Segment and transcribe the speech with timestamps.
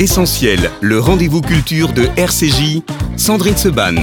[0.00, 2.80] Essentiel, le rendez-vous culture de RCJ,
[3.18, 3.96] Sandrine Seban.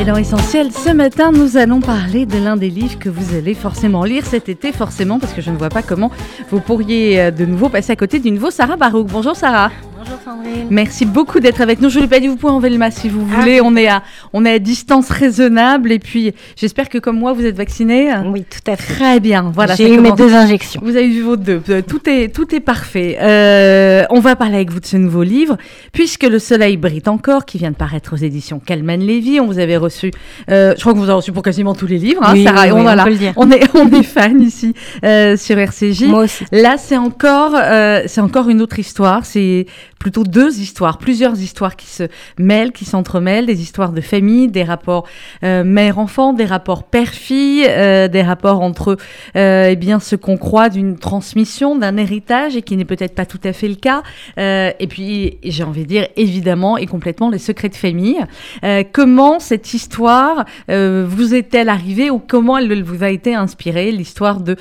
[0.00, 3.52] Et dans Essentiel, ce matin, nous allons parler de l'un des livres que vous allez
[3.52, 6.10] forcément lire cet été, forcément, parce que je ne vois pas comment
[6.50, 9.06] vous pourriez euh, de nouveau passer à côté du nouveau Sarah Barouk.
[9.06, 9.70] Bonjour Sarah.
[10.02, 10.66] Bonjour Sandrine.
[10.70, 11.90] Merci beaucoup d'être avec nous.
[11.90, 13.40] Je ne l'ai pas dit, vous pouvez enlever le masque si vous Ah.
[13.40, 13.60] voulez.
[13.60, 14.02] On, est à,
[14.32, 15.92] on est à distance raisonnable.
[15.92, 18.08] Et puis, j'espère que comme moi, vous êtes vaccinés.
[18.26, 18.94] Oui, tout à fait.
[18.94, 19.50] Très bien.
[19.54, 20.80] Voilà, J'ai eu mes deux injections.
[20.82, 21.60] Vous avez vu vos deux.
[21.68, 23.18] Euh, Tout est, tout est parfait.
[23.20, 25.58] Euh, on va parler avec vous de ce nouveau livre,
[25.92, 29.38] puisque Le Soleil brille encore, qui vient de paraître aux éditions Calman Lévy.
[29.38, 30.12] On vous avait reçu,
[30.50, 32.62] euh, je crois que vous avez reçu pour quasiment tous les livres, hein, Oui, Sarah.
[32.64, 33.02] oui, on, oui, voilà.
[33.02, 33.32] on peut le dire.
[33.36, 34.72] on est, on est fan ici
[35.04, 36.04] euh, sur RCJ.
[36.04, 36.44] Moi aussi.
[36.52, 39.26] Là, c'est encore, euh, c'est encore une autre histoire.
[39.26, 39.66] C'est
[40.00, 42.04] plutôt deux histoires, plusieurs histoires qui se
[42.38, 45.06] mêlent, qui s'entremêlent, des histoires de famille, des rapports
[45.44, 48.96] euh, mère-enfant, des rapports père-fille, euh, des rapports entre,
[49.36, 53.26] euh, eh bien, ce qu'on croit d'une transmission, d'un héritage et qui n'est peut-être pas
[53.26, 54.02] tout à fait le cas.
[54.38, 58.24] Euh, et puis, j'ai envie de dire, évidemment et complètement les secrets de famille.
[58.64, 64.40] Euh, comment cette histoire vous est-elle arrivée ou comment elle vous a été inspirée, l'histoire
[64.40, 64.56] de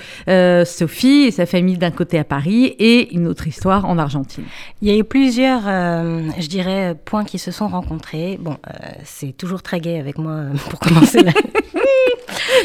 [0.66, 4.44] Sophie et sa famille d'un côté à Paris et une autre histoire en Argentine?
[5.30, 8.40] Plusieurs, euh, je dirais, points qui se sont rencontrés.
[8.42, 8.72] Bon, euh,
[9.04, 11.22] c'est toujours très gai avec moi euh, pour commencer.
[11.22, 11.32] la-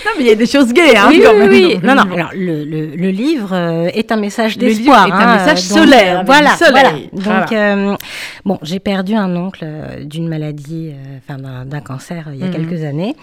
[0.06, 1.50] Non, mais il y a des choses gaies, hein, oui, quand oui, même.
[1.50, 1.78] oui.
[1.82, 2.02] le Non, non.
[2.04, 2.14] livre.
[2.14, 5.06] Alors, le, le- le livre euh, est un message Le livre d'espoir.
[5.08, 6.92] est un hein, message donc, solaire, Voilà, voilà.
[7.12, 7.96] Donc, euh,
[8.46, 9.66] bon, j'ai perdu un oncle
[10.04, 10.92] d'une maladie,
[11.28, 12.52] enfin d'un- cancer, il y a Mhm.
[12.52, 13.14] quelques années.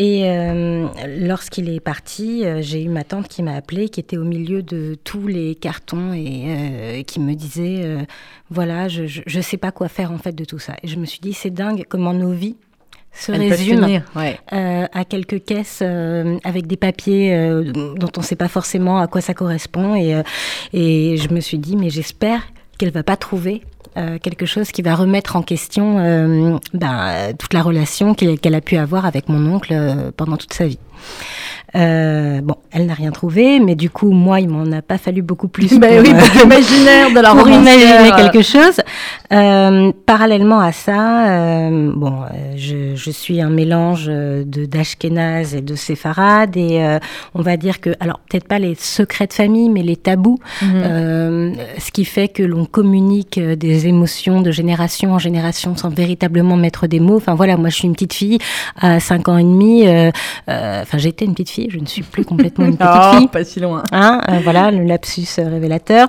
[0.00, 0.86] Et euh,
[1.18, 4.62] lorsqu'il est parti, euh, j'ai eu ma tante qui m'a appelée, qui était au milieu
[4.62, 8.02] de tous les cartons et euh, qui me disait, euh,
[8.48, 10.74] voilà, je, je sais pas quoi faire en fait de tout ça.
[10.84, 12.56] Et je me suis dit, c'est dingue comment nos vies
[13.12, 14.38] se résument ouais.
[14.52, 19.00] euh, à quelques caisses euh, avec des papiers euh, dont on ne sait pas forcément
[19.00, 19.96] à quoi ça correspond.
[19.96, 20.22] Et,
[20.72, 22.46] et je me suis dit, mais j'espère
[22.78, 23.62] qu'elle va pas trouver
[23.98, 28.54] euh, quelque chose qui va remettre en question euh, euh, toute la relation qu'elle qu'elle
[28.54, 30.78] a pu avoir avec mon oncle euh, pendant toute sa vie.
[31.76, 35.20] Euh, bon, elle n'a rien trouvé, mais du coup, moi, il m'en a pas fallu
[35.20, 38.80] beaucoup plus Ben pour, oui, euh, pour l'imaginaire de la pour imaginer quelque chose.
[39.32, 42.20] Euh, parallèlement à ça, euh, bon,
[42.56, 46.82] je, je suis un mélange de d'ashkénaze et de séfarade et
[47.34, 51.54] on va dire que, alors peut-être pas les secrets de famille, mais les tabous, Mhm.
[51.78, 56.86] ce qui fait que l'on communique des émotions de génération en génération sans véritablement mettre
[56.86, 57.16] des mots.
[57.16, 58.38] Enfin voilà, moi je suis une petite fille
[58.80, 59.84] à 5 ans et demi.
[60.88, 63.28] Enfin j'étais une petite fille, je ne suis plus complètement une petite Oh, fille.
[63.28, 63.82] pas si loin.
[63.92, 66.08] Hein, euh, voilà, le lapsus euh, révélateur.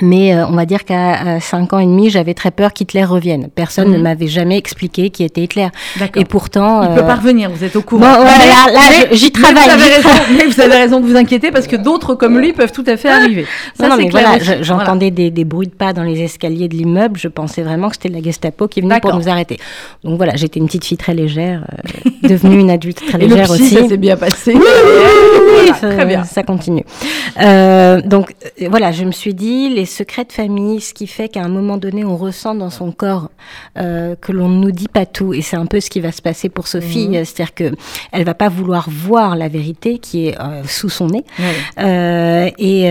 [0.00, 3.48] Mais euh, on va dire qu'à 5 ans et demi, j'avais très peur qu'Hitler revienne.
[3.54, 4.02] Personne ne Mhm.
[4.02, 5.68] m'avait jamais expliqué qui était Hitler.
[6.16, 6.82] Et pourtant...
[6.82, 8.00] Il peut euh, pas revenir, vous êtes au courant.
[8.00, 8.80] Bon, ouais, là,
[9.12, 10.36] j'y mais travaille, Vous avez, raison, travaille.
[10.36, 12.96] mais vous avez raison de vous inquiéter parce que d'autres comme lui peuvent tout à
[12.96, 13.46] fait arriver.
[13.78, 14.22] Ça, non, non, c'est mais clair.
[14.28, 14.46] voilà, aussi.
[14.58, 17.18] je- j'entendais des, des bruits de pas dans les escaliers de l'immeuble.
[17.18, 19.58] Je pensais vraiment que c'était la Gestapo qui venait pour nous arrêter.
[20.04, 21.64] Donc voilà, j'étais une petite fille très légère,
[22.04, 23.74] euh, devenue une adulte très Et le légère psy, aussi.
[23.74, 24.54] ça s'est bien passé.
[24.54, 24.60] Oui,
[25.54, 26.24] Voilà, ça, très bien.
[26.24, 26.84] ça continue.
[27.40, 28.34] Euh, donc
[28.68, 31.76] voilà, je me suis dit les secrets de famille, ce qui fait qu'à un moment
[31.76, 33.30] donné, on ressent dans son corps
[33.78, 36.12] euh, que l'on ne nous dit pas tout, et c'est un peu ce qui va
[36.12, 37.24] se passer pour Sophie, Mhm.
[37.24, 37.72] c'est-à-dire que
[38.12, 41.24] elle va pas vouloir voir la vérité qui est euh, sous son nez,
[41.78, 42.82] euh, et,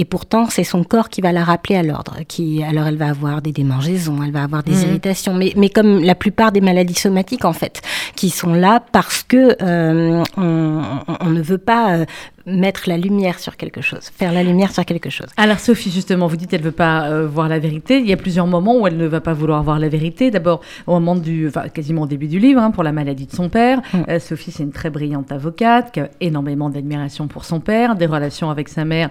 [0.00, 2.16] et pourtant c'est son corps qui va la rappeler à l'ordre.
[2.28, 4.82] Qui alors elle va avoir des démangeaisons, elle va avoir des Mhm.
[4.88, 7.80] irritations, mais mais comme la plupart des maladies somatiques en fait,
[8.14, 11.98] qui sont là parce que euh, on, ne veut pas
[12.46, 15.26] mettre la lumière sur quelque chose, faire la lumière sur quelque chose.
[15.36, 17.98] Alors Sophie, justement, vous dites qu'elle ne veut pas euh, voir la vérité.
[17.98, 20.30] Il y a plusieurs moments où elle ne va pas vouloir voir la vérité.
[20.30, 23.32] D'abord, au moment du, enfin, quasiment au début du livre, hein, pour la maladie de
[23.32, 23.80] son père.
[23.92, 23.98] Mm.
[24.08, 28.06] Euh, Sophie, c'est une très brillante avocate qui a énormément d'admiration pour son père, des
[28.06, 29.10] relations avec sa mère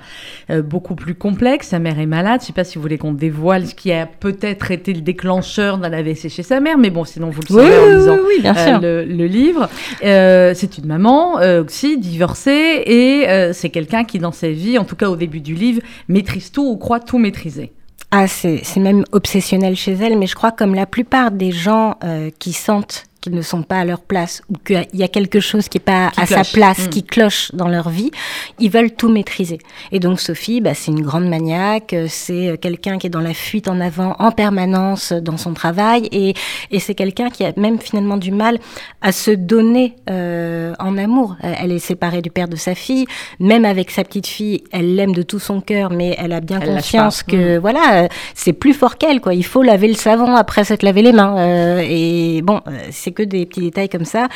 [0.50, 1.68] euh, beaucoup plus complexes.
[1.68, 2.40] Sa mère est malade.
[2.40, 5.02] Je ne sais pas si vous voulez qu'on dévoile ce qui a peut-être été le
[5.02, 8.42] déclencheur d'un AVC chez sa mère, mais bon, sinon vous le savez en lisant oui,
[8.42, 9.68] bien le, le livre.
[10.02, 14.96] C'est une maman aussi divorcée et euh, c'est quelqu'un qui dans sa vie, en tout
[14.96, 17.72] cas au début du livre, maîtrise tout ou croit tout maîtriser.
[18.12, 22.30] Ah, c'est même obsessionnel chez elle, mais je crois comme la plupart des gens euh,
[22.40, 25.68] qui sentent qu'ils ne sont pas à leur place ou qu'il y a quelque chose
[25.68, 26.48] qui n'est pas Qui à cloche.
[26.48, 26.90] sa place, Mm.
[26.90, 28.12] qui cloche dans leur vie,
[28.60, 29.60] ils veulent tout maîtriser.
[29.92, 33.20] Et donc Sophie, bah, c'est une grande maniaque, euh, c'est euh, quelqu'un qui est dans
[33.22, 36.34] la fuite en avant en permanence euh, dans son travail et,
[36.72, 38.58] et c'est quelqu'un qui a même finalement du mal
[39.02, 41.36] à se donner euh, en amour.
[41.42, 43.06] Elle est séparée du père de sa fille,
[43.40, 46.60] même avec sa petite fille, elle l'aime de tout son cœur, mais elle a bien
[46.62, 49.34] Elle conscience que voilà, euh, c'est plus fort qu'elle quoi.
[49.34, 51.36] Il faut laver le savon après s'être lavé les mains.
[51.38, 52.62] Euh, et bon,
[52.92, 54.28] c'est que des petits détails comme ça,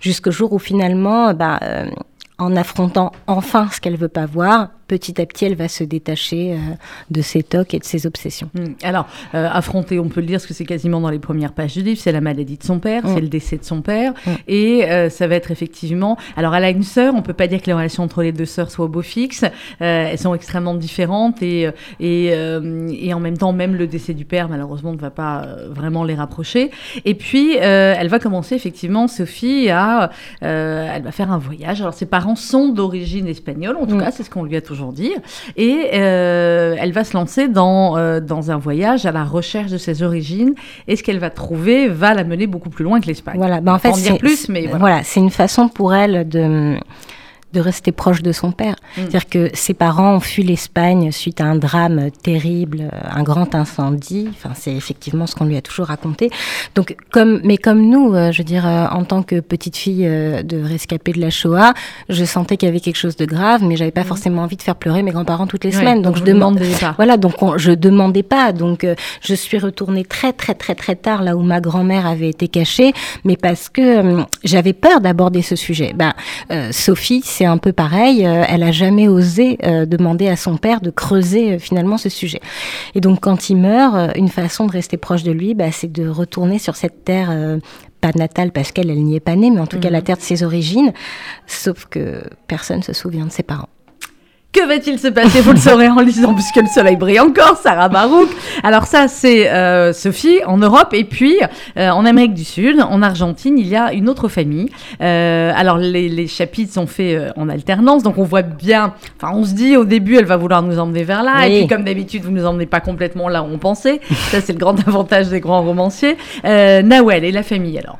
[0.00, 1.90] jusqu'au jour où finalement, bah, euh,
[2.38, 6.54] en affrontant enfin ce qu'elle veut pas voir, petit à petit, elle va se détacher
[6.54, 6.56] euh,
[7.10, 8.50] de ses tocs et de ses obsessions.
[8.54, 8.72] Hmm.
[8.82, 11.74] Alors, euh, affronter, on peut le dire, parce que c'est quasiment dans les premières pages
[11.74, 13.14] du livre, c'est la maladie de son père, Mm.
[13.14, 14.30] c'est le décès de son père, Mm.
[14.48, 16.16] et euh, ça va être effectivement...
[16.36, 18.46] Alors, elle a une sœur, on peut pas dire que les relations entre les deux
[18.46, 19.44] sœurs soient au beau fixe,
[19.78, 21.68] elles sont extrêmement différentes, et,
[22.00, 26.02] et, et en même temps, même le décès du père, malheureusement, ne va pas vraiment
[26.04, 26.70] les rapprocher.
[27.04, 30.10] Et puis, elle va commencer, effectivement, Sophie, à...
[30.40, 31.80] elle va faire un voyage.
[31.82, 34.77] Alors, ses parents sont d'origine espagnole, en tout cas, c'est ce qu'on lui a toujours
[34.92, 35.12] dit.
[35.56, 39.78] Et euh, elle va se lancer dans, euh, dans un voyage à la recherche de
[39.78, 40.54] ses origines.
[40.86, 43.36] Et ce qu'elle va trouver va la mener beaucoup plus loin que l'Espagne.
[43.36, 44.78] Voilà, bah, en fait, pas en dire c'est- plus, c'est- mais voilà.
[44.78, 46.76] voilà, c'est une façon pour elle de
[47.52, 48.74] de rester proche de son père.
[48.74, 49.00] Mm.
[49.00, 54.28] C'est-à-dire que ses parents ont fui l'Espagne suite à un drame terrible, un grand incendie.
[54.30, 56.30] Enfin, c'est effectivement ce qu'on lui a toujours raconté.
[56.74, 60.06] Donc, comme, mais comme nous, euh, je veux dire, euh, en tant que petite fille
[60.06, 61.72] euh, de rescapée de la Shoah,
[62.08, 64.62] je sentais qu'il y avait quelque chose de grave, mais j'avais pas forcément envie de
[64.62, 65.74] faire pleurer mes grands-parents toutes les Mm.
[65.74, 66.02] Ouais, semaines.
[66.02, 66.94] Donc, je demandez pas.
[66.96, 68.52] Voilà, donc on, je demandais pas.
[68.52, 68.86] Donc
[69.20, 72.92] je suis retournée très très très très tard là où ma grand-mère avait été cachée,
[73.24, 75.92] mais parce que j'avais peur d'aborder ce sujet.
[75.94, 76.14] Ben
[76.70, 78.26] Sophie, c'est un peu pareil.
[78.26, 82.08] euh, elle a jamais osé euh, demander à son père de creuser euh, finalement ce
[82.08, 82.40] sujet.
[82.96, 86.08] Et donc quand il meurt, une façon de rester proche de lui, ben, c'est de
[86.08, 87.30] retourner sur cette terre.
[88.00, 89.92] pas natale parce qu'elle, elle n'y est pas née, mais en tout cas Mhm.
[89.94, 90.92] la terre de ses origines,
[91.46, 93.68] sauf que personne se souvient de ses parents.
[94.58, 97.88] Que va-t-il se passer Vous le saurez en lisant, puisque le soleil brille encore, Sarah
[97.88, 98.28] Barouk.
[98.64, 100.92] Alors ça, c'est euh, Sophie en Europe.
[100.94, 101.36] Et puis,
[101.76, 104.68] euh, en Amérique du Sud, en Argentine, il y a une autre famille.
[105.00, 108.02] Euh, alors, les, les chapitres sont faits en alternance.
[108.02, 108.94] Donc, on voit bien...
[109.16, 111.34] Enfin, on se dit, au début, elle va vouloir nous emmener vers là.
[111.42, 111.52] Oui.
[111.52, 114.00] Et puis, comme d'habitude, vous ne nous emmenez pas complètement là où on pensait.
[114.32, 116.16] Ça, c'est le grand avantage des grands romanciers.
[116.42, 117.98] Nawel et la famille, alors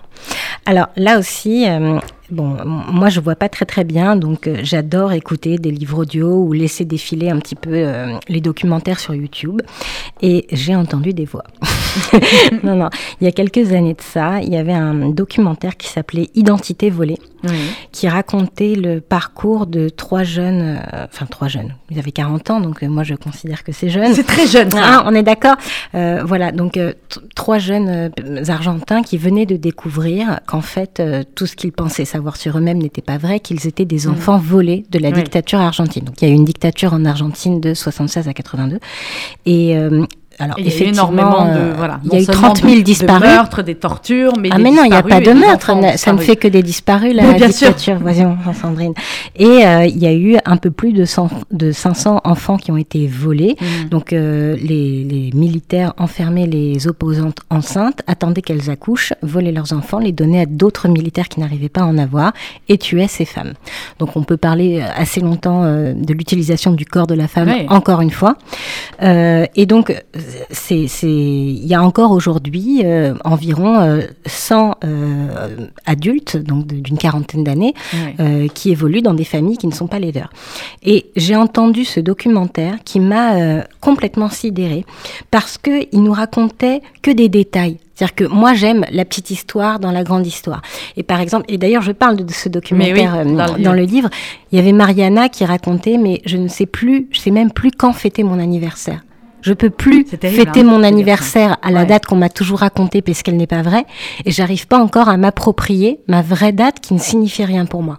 [0.66, 1.98] Alors là aussi, euh,
[2.30, 6.42] bon, moi je vois pas très très bien, donc euh, j'adore écouter des livres audio
[6.44, 9.62] ou laisser défiler un petit peu euh, les documentaires sur YouTube.
[10.20, 11.44] Et j'ai entendu des voix.
[12.62, 12.90] non, non,
[13.20, 16.90] il y a quelques années de ça, il y avait un documentaire qui s'appelait Identité
[16.90, 17.50] volée, Oui.
[17.92, 22.60] qui racontait le parcours de trois jeunes, euh, enfin trois jeunes, ils avaient 40 ans,
[22.60, 24.12] donc euh, moi je considère que c'est jeune.
[24.14, 24.68] C'est très jeune.
[24.76, 25.54] Ah, on est d'accord.
[25.94, 26.78] Euh, voilà, donc
[27.36, 28.10] trois jeunes
[28.48, 31.02] Argentins qui venaient de découvrir qu'en fait
[31.34, 34.12] tout ce qu'ils pensaient savoir sur eux-mêmes n'était pas vrai, qu'ils étaient des Mhm.
[34.14, 35.14] enfants volés de la Oui.
[35.22, 36.04] dictature argentine.
[36.04, 38.78] Donc il y a eu une dictature en Argentine de 76 à 82.
[39.46, 39.76] Et
[40.40, 42.00] alors il y a eu énormément de euh, voilà.
[42.04, 43.22] il y a eu seulement 30 000 de- disparus.
[43.22, 45.70] de meurtres, des tortures, mais ah mais non, il n'y a pas de des meurtre,
[45.70, 47.68] enfants ça ne fait que des disparus, la bien sûr.
[47.68, 48.92] dictature, voyons, Sandrine.
[49.36, 52.70] Et euh, il y a eu un peu plus de, 100 de 500 enfants qui
[52.70, 53.56] ont été volés.
[53.60, 53.88] Mhm.
[53.88, 59.98] Donc euh, les, les militaires enfermaient les opposantes enceintes, attendaient qu'elles accouchent, volaient leurs enfants,
[59.98, 62.32] les donnaient à d'autres militaires qui n'arrivaient pas à en avoir
[62.68, 63.54] et tuaient ces femmes.
[63.98, 68.00] Donc on peut parler assez longtemps euh, de l'utilisation du corps de la femme, encore
[68.00, 68.36] une fois.
[69.02, 69.94] Et donc
[70.50, 76.98] c'est c'est il y a encore aujourd'hui euh, environ euh, 100 euh, adultes, donc d'une
[76.98, 78.14] quarantaine d'années, Ouais.
[78.20, 80.30] euh, qui évoluent dans des familles qui ne sont pas les leurs.
[80.82, 84.84] Et j'ai entendu ce documentaire qui m'a euh, complètement sidérée
[85.30, 87.78] parce que il nous racontait que des détails.
[87.94, 90.62] C'est-à-dire que moi j'aime la petite histoire dans la grande histoire.
[90.96, 93.82] Et par exemple, et d'ailleurs je parle de ce documentaire oui, dans le dans le
[93.82, 94.08] livre,
[94.52, 97.72] il y avait Mariana qui racontait, mais je ne sais plus, je sais même plus
[97.72, 99.00] quand fêter mon anniversaire.
[99.42, 101.86] Je peux plus terrible, fêter hein, mon anniversaire à la Ouais.
[101.86, 103.84] date qu'on m'a toujours racontée parce qu'elle n'est pas vraie,
[104.24, 107.98] et j'arrive pas encore à m'approprier ma vraie date qui ne signifie rien pour moi.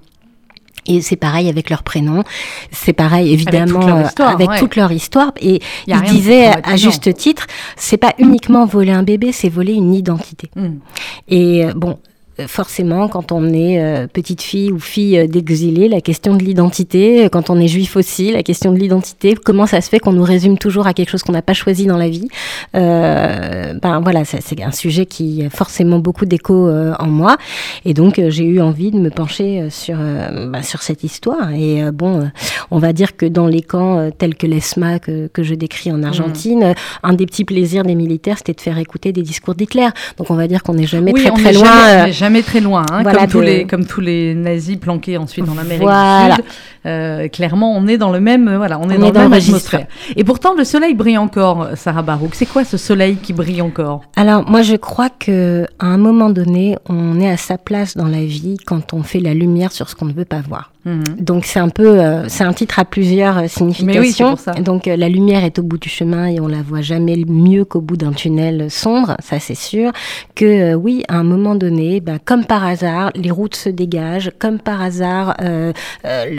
[0.85, 2.23] Et c'est pareil avec leurs prénoms,
[2.71, 4.59] c'est pareil évidemment toute leur euh, histoire, avec ouais.
[4.59, 5.31] toute leur histoire.
[5.39, 9.93] Et il disait à juste titre, c'est pas uniquement voler un bébé, c'est voler une
[9.93, 10.49] identité.
[10.55, 10.79] Mhm.
[11.27, 11.99] Et euh, bon,
[12.47, 17.25] forcément, quand on est euh, petite fille ou fille euh, d'exilé, la question de l'identité,
[17.25, 20.13] euh, quand on est juif aussi, la question de l'identité, comment ça se fait qu'on
[20.13, 22.27] nous résume toujours à quelque chose qu'on n'a pas choisi dans la vie
[22.75, 27.37] euh, Ben voilà, c'est un sujet qui a forcément beaucoup d'écho euh, en moi.
[27.85, 31.03] Et donc, euh, j'ai eu envie de me pencher euh, sur, euh, bah, sur cette
[31.03, 31.51] histoire.
[31.51, 32.25] Et euh, bon, euh,
[32.71, 35.91] on va dire que dans les camps euh, tels que l'ESMA que, que je décris
[35.91, 39.55] en Argentine, euh, un des petits plaisirs des militaires, c'était de faire écouter des discours
[39.55, 39.89] d'Hitler.
[40.17, 41.63] Donc, on va dire qu'on n'est jamais oui, très très loin.
[41.65, 45.17] jamais, euh, jamais très loin, hein, voilà, comme, tous les, comme tous les nazis planqués
[45.17, 46.35] ensuite dans l'Amérique Voilà.
[46.35, 46.45] du Sud.
[46.85, 49.19] Euh, clairement, on est dans le même, voilà, on est On dans, est le dans
[49.21, 49.87] même atmosphère.
[50.15, 52.35] Et pourtant, le soleil brille encore, Sarah Barouk.
[52.35, 54.01] C'est quoi ce soleil qui brille encore?
[54.15, 58.07] Alors, moi, je crois que à un moment donné, on est à sa place dans
[58.07, 60.71] la vie quand on fait la lumière sur ce qu'on ne veut pas voir.
[60.85, 61.03] Mhm.
[61.19, 64.35] Donc c'est un peu, euh, c'est un titre à plusieurs significations.
[64.63, 67.81] Donc la lumière est au bout du chemin et on la voit jamais mieux qu'au
[67.81, 69.91] bout d'un tunnel sombre, ça c'est sûr.
[70.35, 74.31] Que oui, à un moment donné, bah, comme par hasard, les routes se dégagent.
[74.39, 75.35] Comme par hasard,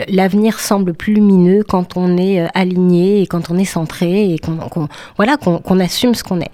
[0.07, 4.87] l'avenir semble plus lumineux quand on est aligné et quand on est centré et qu'on
[5.17, 6.51] voilà qu'on assume ce qu'on est.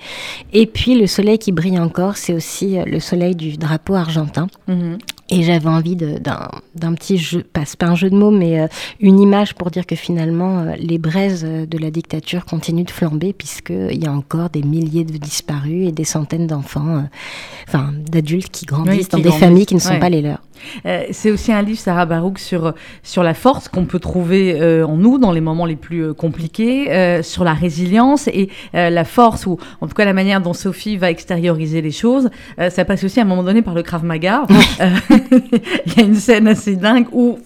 [0.51, 4.47] Et puis le soleil qui brille encore, c'est aussi le soleil du drapeau argentin.
[4.67, 4.97] Mhm.
[5.29, 8.67] Et j'avais envie d'un petit jeu, pas, pas un jeu de mots, mais euh,
[9.01, 13.33] une image pour dire que finalement, euh, les braises de la dictature continuent de flamber,
[13.33, 17.01] puisqu'il y a encore des milliers de disparus et des centaines d'enfants, euh,
[17.67, 20.41] enfin d'adultes qui grandissent dans des familles qui ne sont pas les leurs.
[21.11, 25.17] c'est aussi un livre, Sarah Barouk, sur, sur la force qu'on peut trouver en nous
[25.17, 29.93] dans les moments les plus compliqués, sur la résilience et la force, ou en tout
[29.93, 32.29] cas la manière dont Sophie va extérioriser les choses.
[32.69, 34.45] ça passe aussi à un moment donné par le Krav Maga.
[35.85, 37.37] il y a une scène assez dingue où,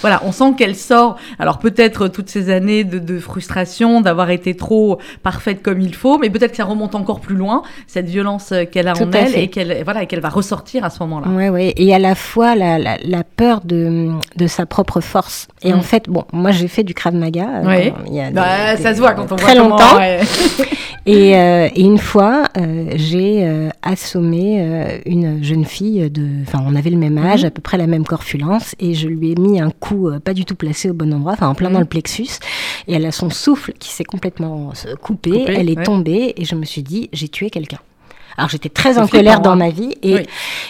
[0.00, 1.16] voilà, on sent qu'elle sort.
[1.38, 6.30] Alors peut-être toutes ces années de, frustration, d'avoir été trop parfaite comme il faut, mais
[6.30, 9.82] peut-être que ça remonte encore plus loin, cette violence qu'elle a en elle et qu'elle
[9.84, 11.26] voilà, qu'elle va ressortir à ce moment-là.
[11.30, 11.72] Oui, oui.
[11.76, 15.48] Et à la fois la, la, peur de, de, sa propre force.
[15.62, 15.82] Et en mm.
[15.82, 17.46] fait, bon, moi j'ai fait du Krav Maga.
[17.64, 20.00] Euh, il y a bah, ça se voit quand on très voit longtemps.
[21.06, 23.48] et, euh, et, une fois, euh, j'ai
[23.82, 27.48] assommé une jeune fille de, enfin, on avait le même âge, mhm.
[27.48, 30.34] à peu près la même corpulence, et je lui ai mis un coup euh, pas
[30.34, 31.74] du tout placé au bon endroit, enfin en plein mhm.
[31.74, 32.38] dans le plexus,
[32.88, 36.54] et elle a son souffle qui s'est complètement euh, coupé, elle est tombée, et je
[36.54, 37.78] me suis dit, j'ai tué quelqu'un.
[38.36, 39.56] Alors j'étais très en colère dans hein.
[39.56, 40.26] ma vie et,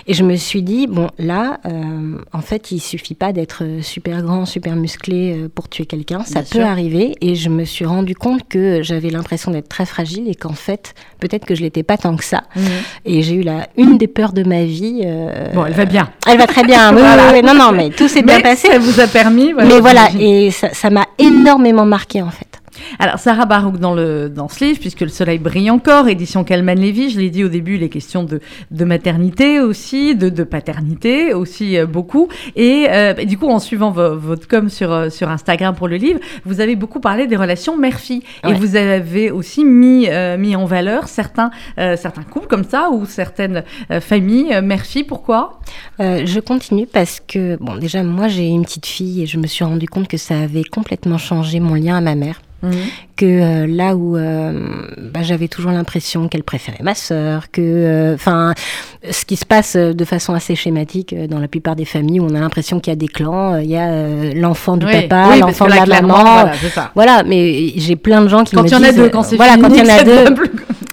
[0.06, 4.22] et je me suis dit, bon là, euh, en fait, il suffit pas d'être super
[4.22, 7.14] grand, super musclé euh, pour tuer quelqu'un, ça peut arriver.
[7.20, 10.94] Et je me suis rendu compte que j'avais l'impression d'être très fragile et qu'en fait,
[11.20, 12.42] peut-être que je l'étais pas tant que ça.
[12.56, 12.62] Mhm.
[13.04, 15.02] Et j'ai eu la une des peurs de ma vie.
[15.04, 16.10] Euh, bon, elle va bien.
[16.26, 16.94] Elle va très bien.
[17.32, 18.68] oui, non, non, mais tout s'est bien passé.
[18.68, 19.52] Ça vous a permis.
[19.54, 22.61] mais voilà, et ça m'a énormément marqué en fait.
[22.98, 26.74] Alors, Sarah Barouk dans, le, dans ce livre, puisque Le Soleil brille encore, édition Calman
[26.74, 31.34] Lévy, je l'ai dit au début, les questions de, de maternité aussi, de, de paternité
[31.34, 32.28] aussi euh, beaucoup.
[32.58, 36.20] Euh, et, du coup, en suivant votre com sur, euh, sur Instagram pour le livre,
[36.44, 38.22] vous avez beaucoup parlé des relations mère-fille.
[38.46, 43.64] Et vous avez aussi mis, mis en valeur certains, certains couples comme ça ou certaines
[44.00, 45.04] familles mère-fille.
[45.04, 45.60] Pourquoi?
[45.98, 49.64] Je continue parce que, bon, déjà, moi, j'ai une petite fille et je me suis
[49.64, 52.40] rendu compte que ça avait complètement changé mon lien à ma mère.
[52.62, 52.72] Mhm.
[53.16, 54.52] Que euh, là où euh,
[55.12, 58.54] bah, j'avais toujours l'impression qu'elle préférait ma sœur, que, euh, enfin,
[59.10, 62.34] ce qui se passe de façon assez schématique dans la plupart des familles où on
[62.34, 65.72] a l'impression qu'il y a des clans, il y a l'enfant du papa, l'enfant de
[65.72, 66.52] la maman, voilà,
[66.94, 68.92] voilà, mais j'ai plein de gens qui quand me disent, quand il y en a
[68.92, 70.34] deux, quand c'est voilà, quand il y en a deux,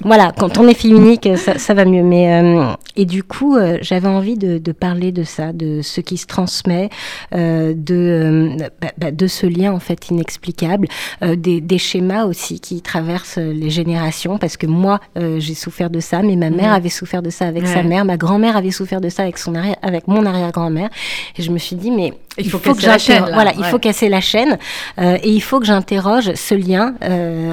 [0.05, 2.03] voilà, quand on est féminique, ça, ça va mieux.
[2.03, 5.99] Mais euh, et du coup, euh, j'avais envie de, de, parler de ça, de ce
[5.99, 6.89] qui se transmet,
[7.35, 10.87] euh, de bah, bah, de ce lien en fait inexplicable,
[11.21, 14.37] des, des, schémas aussi qui traversent les générations.
[14.37, 17.67] Parce que moi, j'ai souffert de ça, mais ma mère avait souffert de ça avec
[17.67, 20.89] sa mère, ma grand-mère avait souffert de ça avec son arrière, avec mon arrière-grand-mère.
[21.37, 23.31] Et je me suis dit, mais il faut, que j'interroge.
[23.33, 24.57] Voilà, il faut casser la chaîne
[24.99, 26.95] et il faut que j'interroge ce lien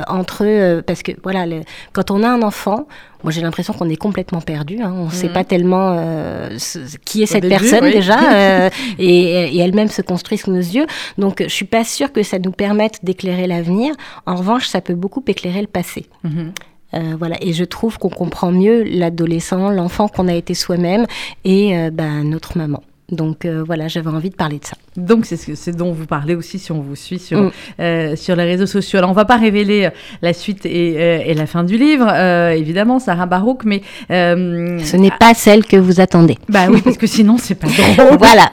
[0.09, 1.62] entre parce que voilà, le,
[1.93, 2.87] quand on a un enfant,
[3.23, 4.81] moi j'ai l'impression qu'on est complètement perdu.
[4.81, 4.93] Hein.
[4.95, 5.33] On ne sait mhm.
[5.33, 6.57] pas tellement euh,
[7.05, 10.87] qui est cette personne déjà, euh, et, elle-même se construit sous nos yeux.
[11.19, 13.95] Donc je suis pas sûre que ça nous permette d'éclairer l'avenir.
[14.26, 16.07] En revanche, ça peut beaucoup éclairer le passé.
[16.25, 16.52] Mhm.
[16.95, 21.07] Euh, voilà, et je trouve qu'on comprend mieux l'adolescent, l'enfant qu'on a été soi-même
[21.45, 22.81] et ben, notre maman.
[23.11, 24.77] Donc voilà, j'avais envie de parler de ça.
[24.97, 27.51] Donc c'est ce, dont vous parlez aussi si on vous suit sur, mm.
[27.81, 28.99] euh, sur les réseaux sociaux.
[28.99, 29.91] Alors on va pas révéler euh,
[30.23, 32.09] la suite et, euh, et la fin du livre,
[32.53, 33.83] évidemment, Sarah Barouk, mais...
[34.09, 36.39] ce n'est pas celle que vous attendez.
[36.49, 38.17] Bah oui, parce que sinon c'est pas drôle.
[38.19, 38.51] voilà.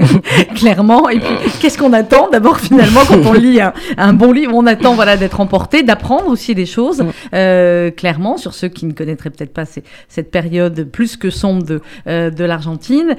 [0.54, 1.08] Clairement.
[1.08, 3.60] Et puis qu'est-ce qu'on attend D'abord finalement quand on lit
[3.96, 7.90] un, bon livre, on attend voilà, d'être emporté, d'apprendre aussi des choses, mm.
[7.96, 9.64] clairement, sur ceux qui ne connaîtraient peut-être pas
[10.08, 13.16] cette période plus que sombre de, de l'Argentine.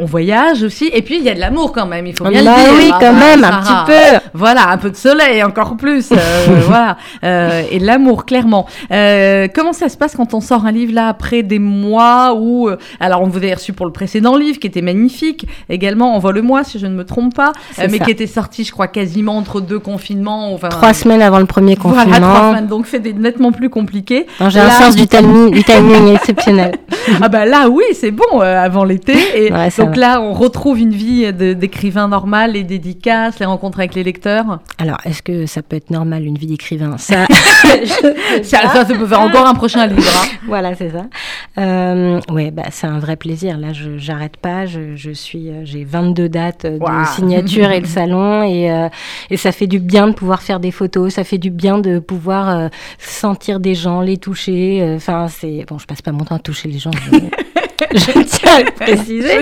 [0.00, 2.40] On voyage aussi, et puis il y a de l'amour quand même, il faut bien
[2.40, 2.72] le bah dire.
[2.76, 4.18] Oui, quand même, un petit peu.
[4.34, 6.12] Voilà, un peu de soleil, encore plus.
[6.12, 6.16] Euh,
[6.66, 8.66] voilà, euh, et l'amour, clairement.
[8.90, 12.68] Euh, comment ça se passe quand on sort un livre là après des mois où,
[13.00, 16.78] alors on vous avait reçu pour le précédent livre qui était magnifique, également Envole-moi si
[16.78, 20.52] je ne me trompe pas, mais qui était sorti, je crois, quasiment entre deux confinements.
[20.52, 22.04] Enfin, trois semaines avant le premier confinement.
[22.04, 24.26] Voilà, trois semaines, donc fait nettement plus compliqué.
[24.48, 26.72] J'ai un sens du timing, du timing exceptionnel.
[27.20, 29.16] ah bah là, oui, c'est bon avant l'été.
[29.36, 33.94] Et donc Donc là, on retrouve une vie d'écrivain normal, les dédicaces, les rencontres avec
[33.94, 34.60] les lecteurs.
[34.78, 36.96] Alors, est-ce que ça peut être normal une vie d'écrivain?
[37.06, 37.26] Ça,
[38.42, 40.02] ça, ça, peut faire encore un prochain livre.
[40.02, 40.26] Hein.
[40.46, 41.06] Voilà, c'est ça.
[41.58, 43.58] Euh, ouais, bah, c'est un vrai plaisir.
[43.58, 44.66] Là, je j'arrête pas.
[44.66, 48.88] Je, suis, euh, j'ai 22 dates de signature et le salon, et, euh,
[49.30, 51.14] et ça fait du bien de pouvoir faire des photos.
[51.14, 54.94] Ça fait du bien de pouvoir euh, sentir des gens, les toucher.
[54.96, 55.78] Enfin, c'est bon.
[55.78, 56.90] Je passe pas mon temps à toucher les gens.
[58.06, 59.38] je tiens à le préciser.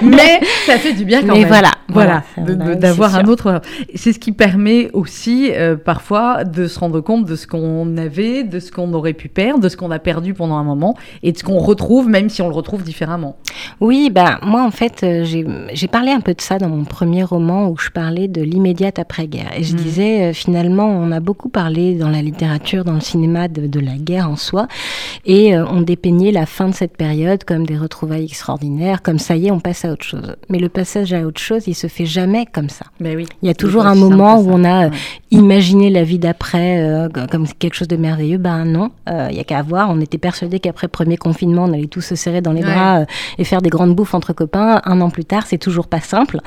[0.00, 3.60] mais ça fait du bien quand mais Voilà, voilà, d'avoir un autre.
[3.94, 8.44] C'est ce qui permet aussi euh, parfois de se rendre compte de ce qu'on avait,
[8.44, 11.32] de ce qu'on aurait pu perdre, de ce qu'on a perdu pendant un moment et
[11.32, 13.36] de ce qu'on retrouve, même si on le retrouve différemment.
[13.80, 17.24] Oui, bah moi en fait, euh, j'ai parlé un peu de ça dans mon premier
[17.24, 19.76] roman où je parlais de l'immédiate après-guerre et je mmh.
[19.76, 23.80] disais euh, finalement on a beaucoup parlé dans la littérature, dans le cinéma de, de
[23.80, 24.66] la guerre en soi
[25.26, 29.48] et on dépeignait la fin de cette période comme des retrouvailles extraordinaires, comme ça y
[29.48, 30.36] est, on passe à autre chose.
[30.48, 32.86] Mais le passage à autre chose, il se fait jamais comme ça.
[33.00, 34.90] Mais oui, il y a toujours un moment où on a
[35.32, 38.38] imaginé la vie d'après euh, comme quelque chose de merveilleux.
[38.38, 39.90] Ben non, euh, il y a qu'à voir.
[39.90, 43.00] On était persuadés qu'après le premier confinement, on allait tous se serrer dans les bras
[43.00, 43.04] euh,
[43.38, 44.80] et faire des grandes bouffes entre copains.
[44.84, 46.38] Un an plus tard, c'est toujours pas simple.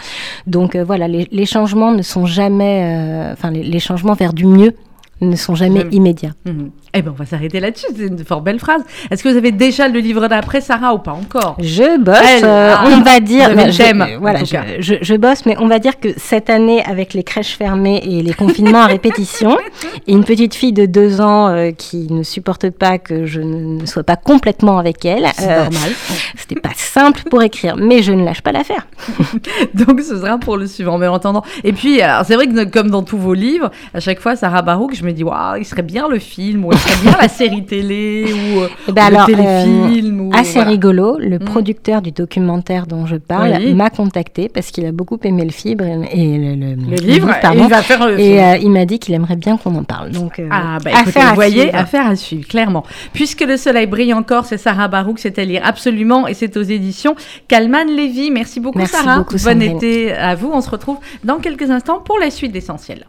[0.46, 4.74] Donc voilà, les, changements ne sont jamais, enfin les changements vers du mieux
[5.22, 6.34] ne sont jamais immédiats.
[6.46, 6.72] Mhm.
[6.98, 7.86] Eh bien, on va s'arrêter là-dessus.
[7.96, 8.82] C'est une fort belle phrase.
[9.12, 11.56] Est-ce que vous avez déjà le livre d'après, Sarah, ou pas encore?
[11.60, 12.18] Je bosse.
[12.44, 13.51] Euh, ah, on va dire.
[13.51, 17.56] je, voilà, je, je, bosse, mais on va dire que cette année, avec les crèches
[17.56, 19.60] fermées et les confinements à répétition,
[20.08, 23.86] et une petite fille de deux ans euh, qui ne supporte pas que je ne
[23.86, 25.27] sois pas complètement avec elle.
[25.38, 25.92] C'est euh, normal.
[26.36, 28.88] C'était pas simple pour écrire, mais je ne lâche pas l'affaire.
[29.75, 30.98] Donc, ce sera pour le suivant.
[30.98, 31.44] Mais en attendant.
[31.63, 34.96] Et puis, c'est vrai que comme dans tous vos livres, à chaque fois, Sarah Barouk,
[34.96, 38.25] je me dis, waouh, il serait bien le film, ou serait bien la série télé,
[38.25, 40.32] ou, euh, eh ben le téléfilm.
[40.34, 41.46] Euh, assez rigolo, le mm.
[41.46, 45.84] producteur du documentaire dont je parle m'a contacté parce qu'il a beaucoup aimé le fibre
[45.84, 49.13] et le, le, livre, pardon, et il, va faire et euh, il m'a dit qu'il
[49.13, 50.12] aimerait bien qu'on en parle.
[50.12, 52.84] Donc, ah, bah, écoutez, vous voyez, affaire à suivre, clairement.
[53.13, 56.63] Puisque le soleil brille encore, c'est Sarah Barouk, c'est à lire absolument, et c'est aux
[56.63, 57.15] éditions
[57.48, 58.32] Calman Lévy.
[58.32, 59.20] Merci beaucoup, Sarah.
[59.20, 60.51] Beaucoup, bon été à vous.
[60.53, 63.06] On se retrouve dans quelques instants pour la suite d'Essentiel.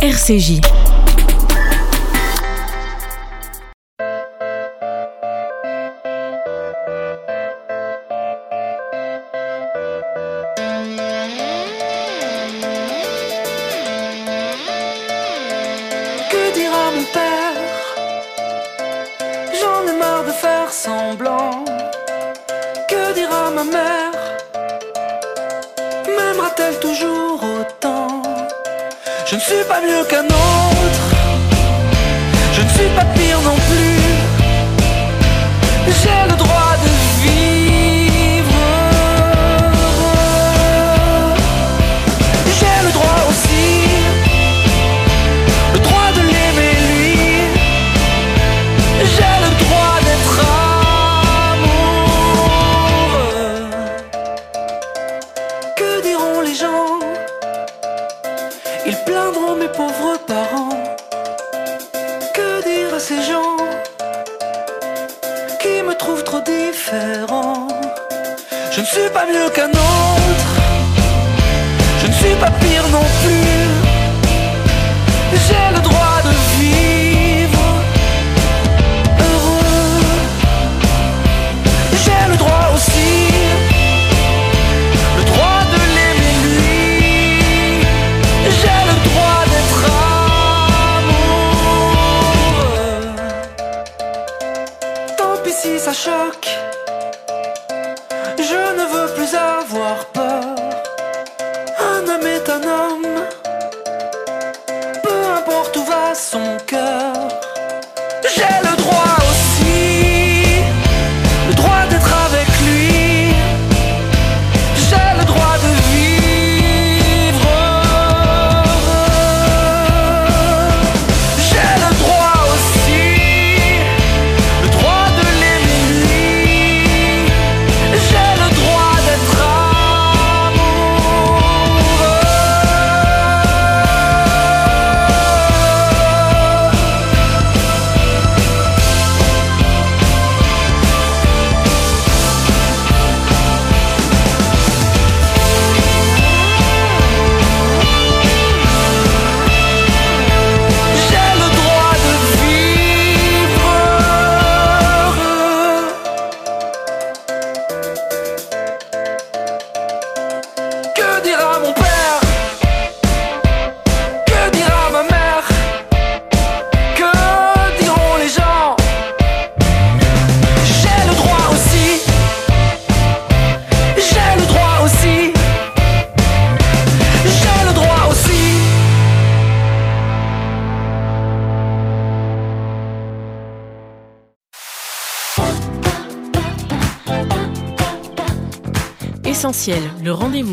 [0.00, 0.60] RCJ.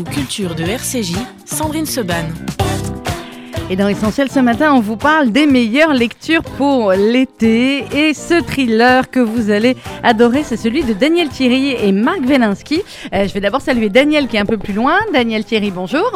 [0.04, 2.26] Culture de RCJ, Sandrine Seban.
[3.70, 7.84] Et dans Essentiel ce matin, on vous parle des meilleures lectures pour l'été.
[7.96, 12.82] Et ce thriller que vous allez adorer, c'est celui de Daniel Thierry et Marc Velinsky.
[13.12, 14.98] Euh, je vais d'abord saluer Daniel qui est un peu plus loin.
[15.12, 16.10] Daniel Thierry, bonjour.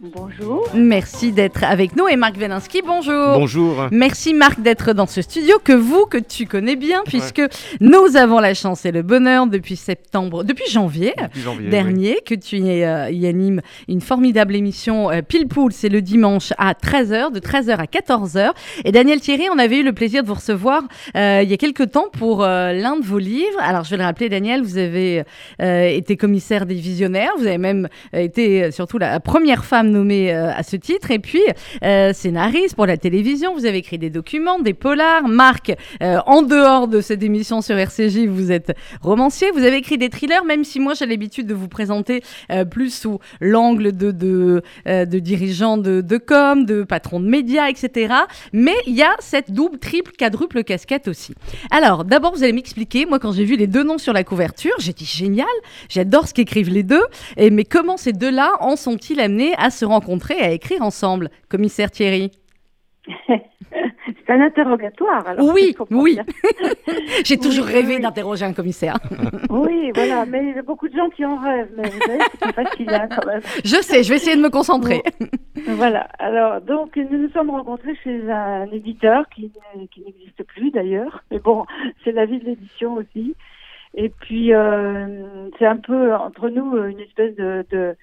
[0.00, 0.68] Bonjour.
[0.74, 3.32] Merci d'être avec nous et Marc Velinsky, bonjour.
[3.32, 3.88] Bonjour.
[3.90, 7.40] Merci Marc d'être dans ce studio que vous, que tu connais bien, puisque
[7.80, 12.34] nous avons la chance et le bonheur depuis septembre, depuis janvier, Depuis janvier, dernier, que
[12.34, 16.74] tu y, euh, y animes une formidable émission euh, Pile Poule, c'est le dimanche à
[16.74, 18.50] 13h, de 13h à 14h.
[18.84, 20.82] Et Daniel Thierry, on avait eu le plaisir de vous recevoir
[21.16, 23.60] euh, il y a quelques temps pour euh, l'un de vos livres.
[23.60, 25.24] Alors je vais le rappeler, Daniel, vous avez
[25.62, 30.52] euh, été commissaire des visionnaires, vous avez même été surtout la première femme nommée euh,
[30.52, 31.42] à ce titre, et puis
[31.84, 35.28] euh, scénariste pour la télévision, vous avez écrit des documents, des polars.
[35.28, 35.72] Marc,
[36.02, 40.08] euh, en dehors de cette émission sur RCJ, vous êtes romancier, vous avez écrit des
[40.08, 42.22] thrillers, même si moi j'ai l'habitude de vous présenter
[42.70, 45.18] plus sous l'angle de, de, de
[45.76, 48.14] de, de com, de patrons de médias, etc.
[48.52, 51.34] Mais il y a cette double, triple, quadruple casquette aussi.
[51.70, 54.74] Alors, d'abord, vous allez m'expliquer, moi quand j'ai vu les deux noms sur la couverture,
[54.78, 55.46] j'ai dit génial,
[55.88, 57.04] j'adore ce qu'écrivent les deux,
[57.36, 61.90] et, mais comment ces deux-là en sont-ils amenés à se rencontrer à écrire ensemble, commissaire
[61.90, 62.30] Thierry
[63.28, 65.26] C'est un interrogatoire.
[65.26, 66.18] Alors, Oui, oui.
[67.24, 68.02] J'ai toujours Oui, rêvé oui.
[68.02, 68.96] d'interroger un commissaire.
[69.50, 72.18] Oui, voilà, mais il y a beaucoup de gens qui en rêvent, mais vous savez,
[72.42, 73.40] c'est facile hein, quand même.
[73.64, 75.02] Je sais, je vais essayer de me concentrer.
[75.68, 81.38] Voilà, alors donc nous nous sommes rencontrés chez un éditeur qui n'existe plus d'ailleurs, mais
[81.38, 81.64] bon,
[82.04, 83.34] c'est la vie de l'édition aussi.
[83.94, 87.94] Et puis euh, c'est un peu entre nous une espèce de, de,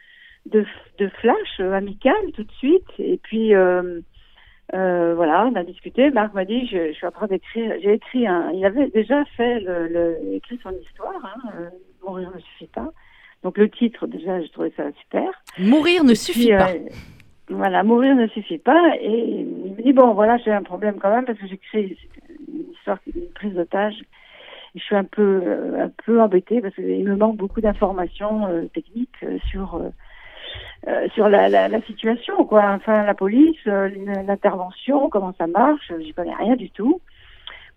[0.48, 0.66] de,
[1.00, 2.88] de flash euh, amical tout de suite.
[3.00, 4.00] Et puis euh,
[4.74, 6.10] euh, voilà, on a discuté.
[6.12, 7.74] Marc m'a dit, je, je suis en train d'écrire.
[7.82, 8.52] J'ai écrit un.
[8.52, 11.24] Il avait déjà fait le, le écrit son histoire.
[11.24, 11.70] Hein, euh,
[12.06, 12.92] Mourir ne suffit pas.
[13.44, 15.30] Donc le titre déjà, j'ai trouvé ça super.
[15.60, 16.72] Mourir ne Puis, suffit pas.
[17.50, 18.94] voilà, mourir ne suffit pas.
[19.02, 21.98] Et il me dit bon, voilà, j'ai un problème quand même parce que j'écris
[22.48, 23.96] une histoire, une prise d'otage.
[24.76, 25.42] Et Je suis un peu,
[25.78, 29.90] un peu embêtée parce qu'il me manque beaucoup d'informations euh, techniques sur euh,
[30.88, 32.64] euh, sur la, la, la situation, quoi.
[32.76, 33.90] Enfin, la police, euh,
[34.28, 35.92] l'intervention, comment ça marche.
[36.00, 37.00] J'y connais rien du tout.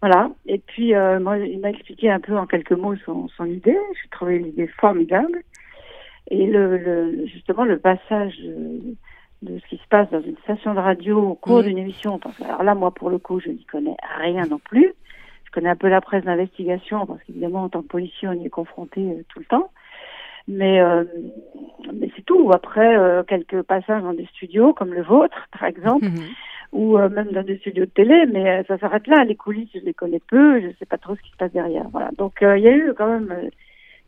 [0.02, 0.30] Voilà.
[0.46, 3.78] Et puis, euh, moi, il m'a expliqué un peu en quelques mots son, son idée.
[4.02, 5.42] J'ai trouvé l'idée formidable.
[6.30, 8.36] Et le, le, justement, le passage
[9.42, 12.18] de, ce qui se passe dans une station de radio au cours d'une émission.
[12.18, 14.92] Parce que, alors là, moi, pour le coup, je n'y connais rien non plus.
[15.44, 18.44] Je connais un peu la presse d'investigation parce qu'évidemment, en tant que policier, on y
[18.44, 19.70] est confronté euh, tout le temps.
[20.48, 21.04] Mais, euh,
[21.92, 22.50] mais c'est tout.
[22.54, 26.24] Après, euh, quelques passages dans des studios comme le vôtre, par exemple, Mhm.
[26.72, 29.24] ou euh, même dans des studios de télé, mais euh, ça s'arrête là.
[29.24, 31.52] Les coulisses, je les connais peu, je ne sais pas trop ce qui se passe
[31.52, 31.88] derrière.
[31.90, 32.10] Voilà.
[32.16, 33.48] Donc euh, il y a eu quand même euh,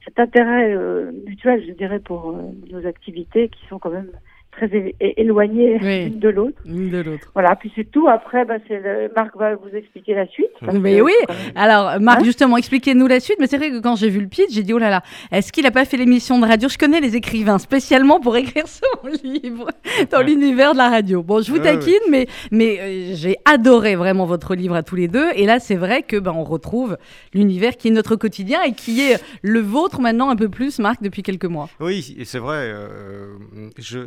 [0.05, 2.37] cet intérêt euh, mutuel, je dirais, pour
[2.71, 4.11] nos activités qui sont quand même
[4.59, 6.05] très éloignées Oui.
[6.11, 6.59] l'une de l'autre.
[6.65, 7.31] L'une de l'autre.
[7.35, 8.09] Voilà, puis c'est tout.
[8.09, 9.11] Après, bah, c'est le...
[9.17, 10.49] Marc va vous expliquer la suite.
[10.75, 11.13] Mais que oui.
[11.55, 13.37] Alors, Marc, Hein justement, expliquez-nous la suite.
[13.41, 15.53] Mais c'est vrai que quand j'ai vu le pitch, j'ai dit, oh là là, est-ce
[15.53, 16.69] qu'il n'a pas fait l'émission de radio?
[16.69, 19.69] Je connais les écrivains spécialement pour écrire son livre
[20.11, 21.23] dans l'univers de la radio.
[21.23, 24.97] Bon, je vous Ouais, taquine, mais, mais euh, j'ai adoré vraiment votre livre à tous
[24.97, 25.27] les deux.
[25.37, 26.97] Et là, c'est vrai que ben, on retrouve
[27.35, 31.03] l'univers qui est notre quotidien et qui est le vôtre maintenant un peu plus, Marc,
[31.03, 31.69] depuis quelques mois.
[31.81, 32.57] Oui, et c'est vrai.
[32.59, 33.35] euh,
[33.79, 33.99] je,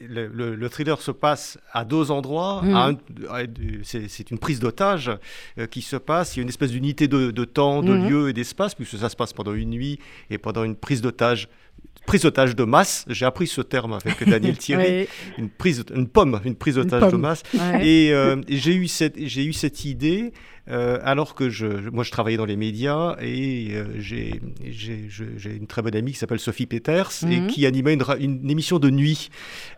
[0.00, 2.62] le, le- le thriller se passe à deux endroits.
[2.64, 2.94] Un-
[3.28, 3.42] à-
[3.82, 5.10] c'est une prise d'otage
[5.58, 6.36] euh, qui se passe.
[6.36, 8.08] Il y a une espèce d'unité de, de temps, de Mhm.
[8.08, 9.98] lieu et d'espace, puisque ça se passe pendant une nuit
[10.30, 11.48] et pendant une prise d'otage.
[12.06, 15.06] Prise d'otage de masse, j'ai appris ce terme avec Daniel Thierry,
[15.38, 17.42] une prise, une pomme, une prise d'otage de masse.
[17.54, 17.86] ouais.
[17.86, 20.32] Et euh, et j'ai eu cette, j'ai eu cette idée
[20.66, 24.40] alors que je, moi je travaillais dans les médias et euh, j'ai,
[25.44, 27.46] une très bonne amie qui s'appelle Sophie Peters et Mhm.
[27.48, 29.30] qui animait une, émission de nuit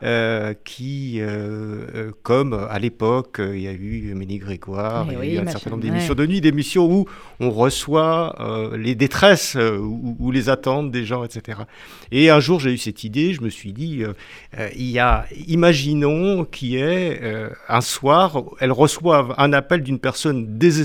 [0.02, 5.12] euh, qui, euh, euh, comme à l'époque, euh, il y a eu Ménie Grégoire, Eh
[5.12, 5.90] il y a oui, eu un certain nombre ouais.
[5.90, 7.06] d'émissions de nuit, d'émissions où
[7.40, 11.60] on reçoit euh, les détresses euh, ou, ou les attentes des gens, etc.
[12.10, 14.12] Et un jour j'ai eu cette idée, je me suis dit, euh,
[14.58, 19.82] euh, il y a, imaginons qu'il y ait euh, un soir, elle reçoit un appel
[19.82, 20.81] d'une personne désespérée,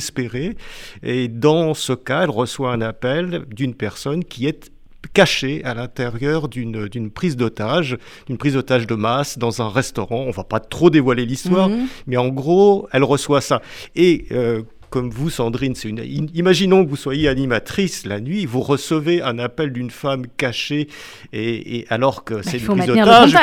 [1.04, 4.72] et dans ce cas, elle reçoit un appel d'une personne qui est
[5.14, 10.26] cachée à l'intérieur d'une d'une prise d'otage, d'une prise d'otage de masse dans un restaurant.
[10.28, 11.88] On va pas trop dévoiler l'histoire, Mhm.
[12.08, 13.62] mais en gros, elle reçoit ça.
[13.96, 16.04] Et euh, comme vous, Sandrine, c'est une.
[16.34, 20.88] Imaginons que vous soyez animatrice la nuit, vous recevez un appel d'une femme cachée,
[21.34, 23.36] et, et alors que c'est il une faut prise le d'otage,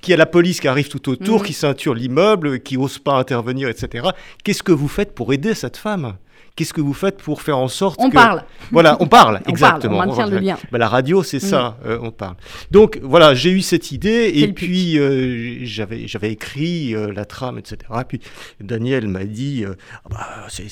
[0.00, 1.46] qu'il y a la police qui arrive tout autour, Mhm.
[1.46, 4.08] qui ceinture l'immeuble, qui n'ose pas intervenir, etc.
[4.44, 6.16] Qu'est-ce que vous faites pour aider cette femme?
[6.58, 8.14] Qu'est-ce que vous faites pour faire en sorte On que...
[8.14, 8.42] parle.
[8.72, 9.96] Voilà, on parle, On exactement.
[9.98, 10.58] parle, on maintient le lien.
[10.72, 12.34] Bah, la radio, c'est ça, euh, on parle.
[12.70, 17.58] Donc voilà, j'ai eu cette idée et puis euh, j'avais j'avais écrit euh, la trame,
[17.58, 17.78] etc.
[18.00, 18.20] Et puis
[18.60, 20.18] Daniel m'a dit, Ah bah,
[20.48, 20.68] c'est-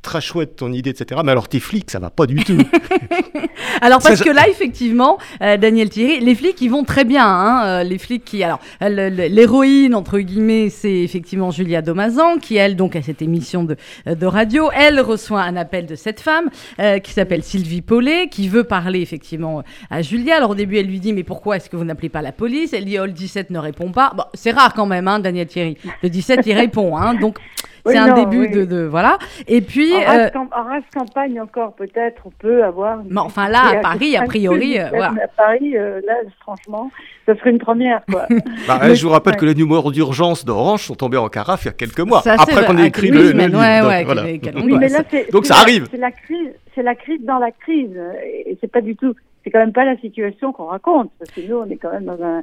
[0.00, 1.20] très chouette ton idée, etc.
[1.24, 2.58] Mais alors tes flics, ça va pas du tout.
[3.80, 7.24] Alors parce Ça, que là, effectivement, Daniel Thierry, les flics, ils vont très bien.
[7.26, 12.96] Hein, les flics qui, alors, l'héroïne entre guillemets, c'est effectivement Julia Domazan, qui elle donc
[12.96, 14.70] a cette émission de, de radio.
[14.74, 19.00] Elle reçoit un appel de cette femme euh, qui s'appelle Sylvie Paulet, qui veut parler
[19.00, 20.36] effectivement à Julia.
[20.36, 22.72] Alors au début, elle lui dit mais pourquoi est-ce que vous n'appelez pas la police?
[22.72, 24.12] Elle dit oh le 17 ne répond pas.
[24.16, 25.76] Bon, c'est rare quand même, hein, Daniel Thierry.
[26.02, 27.38] Le 17 il répond, hein, donc.
[27.84, 28.50] Oui, C'est un non, début oui.
[28.50, 29.18] de, de- voilà
[29.48, 33.00] et puis En euh, race, cam- en race campagne encore peut-être on peut avoir.
[33.00, 35.14] une Mais enfin, là, à Paris, a priori, euh, voilà.
[35.22, 36.90] À Paris, euh, là, franchement,
[37.26, 38.26] ça serait une première, quoi.
[38.68, 39.38] Bah, Mais- je vous rappelle ouais.
[39.40, 42.34] que les numéros d'urgence d'Orange sont tombés en carafe il y a quelques mois, Ça,
[42.38, 43.36] après qu'on ait Ah, écrit le, livre.
[43.38, 44.22] ouais, Donc, ouais, voilà.
[44.24, 45.00] Oui, mais là,
[45.32, 45.88] Donc ça la- arrive.
[45.90, 47.98] C'est la crise, c'est la crise dans la crise,
[48.46, 49.14] et c'est pas du tout.
[49.42, 52.04] C'est quand même pas la situation qu'on raconte, parce que nous, on est quand même
[52.04, 52.42] dans un,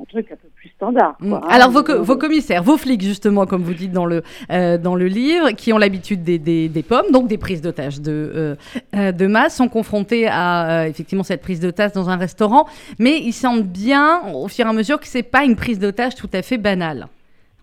[0.00, 1.14] un truc un peu plus standard.
[1.20, 1.34] Mm.
[1.34, 1.40] Hein.
[1.48, 4.78] Alors vos, co- Donc, vos commissaires, vos flics justement, comme vous dites dans le euh,
[4.78, 8.10] dans le livre, qui ont l'habitude des, des, des pommes, donc des prises d'otages de
[8.34, 8.54] euh,
[8.96, 12.66] euh, de masse, sont confrontés à euh, effectivement cette prise d'otage dans un restaurant,
[12.98, 16.14] mais ils sentent bien au fur et à mesure que c'est pas une prise d'otage
[16.14, 17.08] tout à fait banale.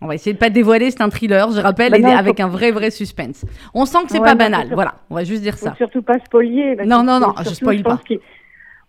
[0.00, 2.46] On va essayer de pas dévoiler, c'est un thriller, je rappelle, Bah et avec un
[2.46, 3.44] vrai vrai suspense.
[3.74, 4.94] On sent que c'est Ouais, pas non, banal, voilà.
[5.10, 5.74] On va juste dire ça.
[5.76, 6.76] surtout pas spolier.
[6.76, 7.98] parce Non, non, non, je spoil pas.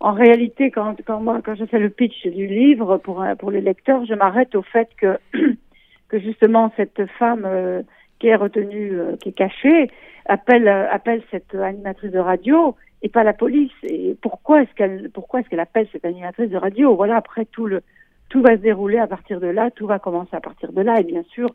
[0.00, 3.50] En réalité, quand, quand moi, quand je fais le pitch du livre pour un- pour
[3.50, 5.18] les lecteurs, je m'arrête au fait que
[6.08, 7.82] que justement cette femme euh,
[8.18, 9.90] qui est retenue, euh, qui est cachée,
[10.26, 13.72] appelle euh, appelle cette animatrice de radio et pas la police.
[13.82, 16.96] Et pourquoi est-ce qu'elle pourquoi est-ce qu'elle appelle cette animatrice de radio?
[16.96, 17.82] Voilà, après tout le
[18.30, 20.98] tout va se dérouler à partir de là, tout va commencer à partir de là,
[21.00, 21.50] et bien sûr.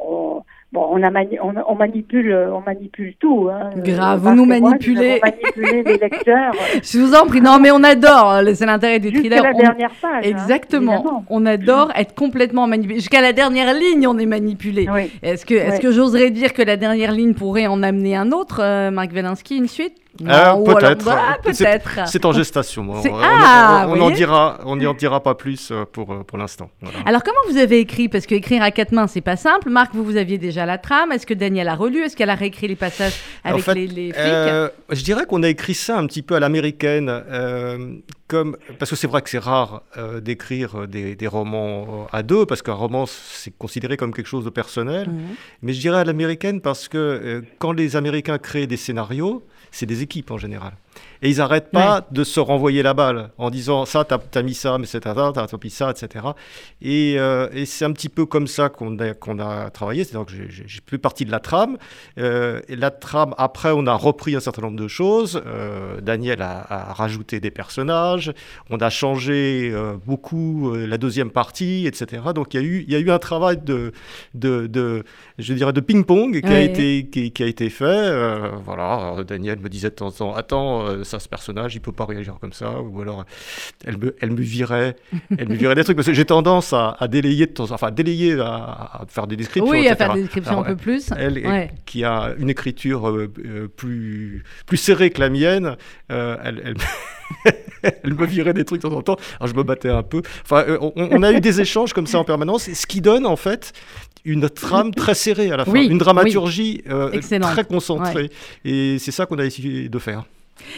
[0.00, 3.48] On, bon, on, a mani- on, on manipule, on manipule tout.
[3.52, 3.70] Hein.
[3.76, 5.20] Grave, Euh, vous nous moi, manipulez.
[5.22, 6.52] manipulé les lecteurs.
[6.82, 9.42] Je vous en prie, non mais on adore, euh, c'est l'intérêt du Jusqu'à thriller.
[9.44, 10.24] la On- dernière page.
[10.26, 11.24] hein, Exactement.
[11.30, 12.96] on adore être complètement manipulé.
[12.96, 14.88] Jusqu'à la dernière ligne, on est manipulé.
[14.92, 15.10] Oui.
[15.22, 15.78] Est-ce que, est-ce Ouais.
[15.80, 19.56] que j'oserais dire que la dernière ligne pourrait en amener un autre, euh, Marc Velinsky,
[19.56, 19.94] une suite?
[20.26, 21.08] Euh, peut-être.
[21.08, 22.08] Ah, C'est- peut-être.
[22.08, 22.84] C'est en gestation.
[22.90, 26.24] On, on- Ah, on- on dira, on n'y en dira pas plus euh, pour, euh,
[26.26, 26.70] pour l'instant.
[26.82, 26.98] Voilà.
[27.06, 28.08] Alors comment vous avez écrit?
[28.08, 29.70] Parce que écrire à quatre mains, c'est pas simple.
[29.70, 31.12] Marc, vous, vous aviez déjà la trame.
[31.12, 33.86] Est-ce que Daniel a relu Est-ce qu'elle a réécrit les passages En avec fait, les,
[33.86, 37.94] les flics Euh, je dirais qu'on a écrit ça un petit peu à l'américaine, euh,
[38.26, 42.46] comme parce que c'est vrai que c'est rare euh, d'écrire des, des romans à deux,
[42.46, 45.08] parce qu'un roman c'est considéré comme quelque chose de personnel.
[45.08, 45.18] Mhm.
[45.62, 50.02] Mais je dirais à l'américaine parce que quand les Américains créent des scénarios, c'est des
[50.02, 50.72] équipes en général.
[51.22, 54.54] Et ils n'arrêtent pas de se renvoyer la balle en disant ça, t'as as mis
[54.54, 56.26] ça, mais c'est ça, t'as t'as mis ça, etc.
[56.80, 60.04] Et, euh, et c'est un petit peu comme ça qu'on a, qu'on a travaillé.
[60.04, 61.76] C'est-à-dire que j'ai- fait partie de la trame.
[62.18, 65.42] Euh, et la trame, après, on a repris un certain nombre de choses.
[65.46, 68.32] Euh, Daniel a, a rajouté des personnages.
[68.70, 72.22] On a changé euh, beaucoup la deuxième partie, etc.
[72.34, 73.92] Donc il y a eu, il y a eu un travail de,
[74.34, 75.02] de, de
[75.38, 76.64] je dirais, de ping-pong qui, a Ouais.
[76.66, 78.52] été, qui, qui a été fait.
[78.64, 82.04] Voilà, Daniel me disait de temps en temps, attends, ça, ce personnage, il peut pas
[82.04, 82.80] réagir comme ça.
[82.80, 83.24] Ou alors,
[83.84, 84.94] elle me, elle me virait,
[85.36, 85.96] elle me virait des trucs.
[85.96, 89.36] Parce que j'ai tendance à, à délayer de temps, enfin, délayer à, à faire des
[89.36, 89.70] descriptions.
[89.70, 91.10] Oui, à faire des descriptions Alors, un peu plus.
[91.16, 91.70] elle, Ouais.
[91.86, 95.76] qui a une écriture euh, euh, plus, plus serrée que la mienne,
[96.12, 97.54] euh, elle, elle,
[98.04, 99.16] elle me virait des trucs de temps en temps.
[99.40, 100.22] Alors je me battais un peu.
[100.44, 103.36] Enfin, on, on a eu des échanges comme ça en permanence, ce qui donne en
[103.36, 103.72] fait
[104.24, 108.30] une trame très serrée à la fin, Oui, une dramaturgie euh, très concentrée.
[108.64, 110.24] Et c'est ça qu'on a essayé de faire.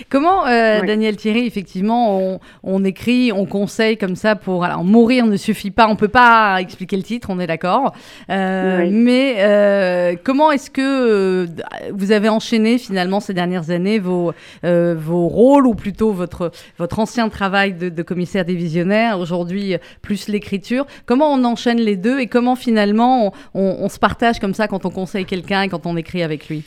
[0.09, 0.87] Comment, euh, Oui.
[0.87, 4.65] Daniel Thierry, effectivement, on, on écrit, on conseille comme ça pour.
[4.65, 7.93] Alors, mourir ne suffit pas, on peut pas expliquer le titre, on est d'accord.
[8.31, 8.91] Euh, Oui.
[8.91, 11.47] Mais euh, comment est-ce que
[11.93, 17.29] vous avez enchaîné finalement ces dernières années vos, vos rôles, ou plutôt votre, votre ancien
[17.29, 20.87] travail de, de commissaire divisionnaire, aujourd'hui plus l'écriture?
[21.07, 24.69] Comment on enchaîne les deux et comment finalement on, on- on se partage comme ça
[24.69, 26.65] quand on conseille quelqu'un et quand on écrit avec lui?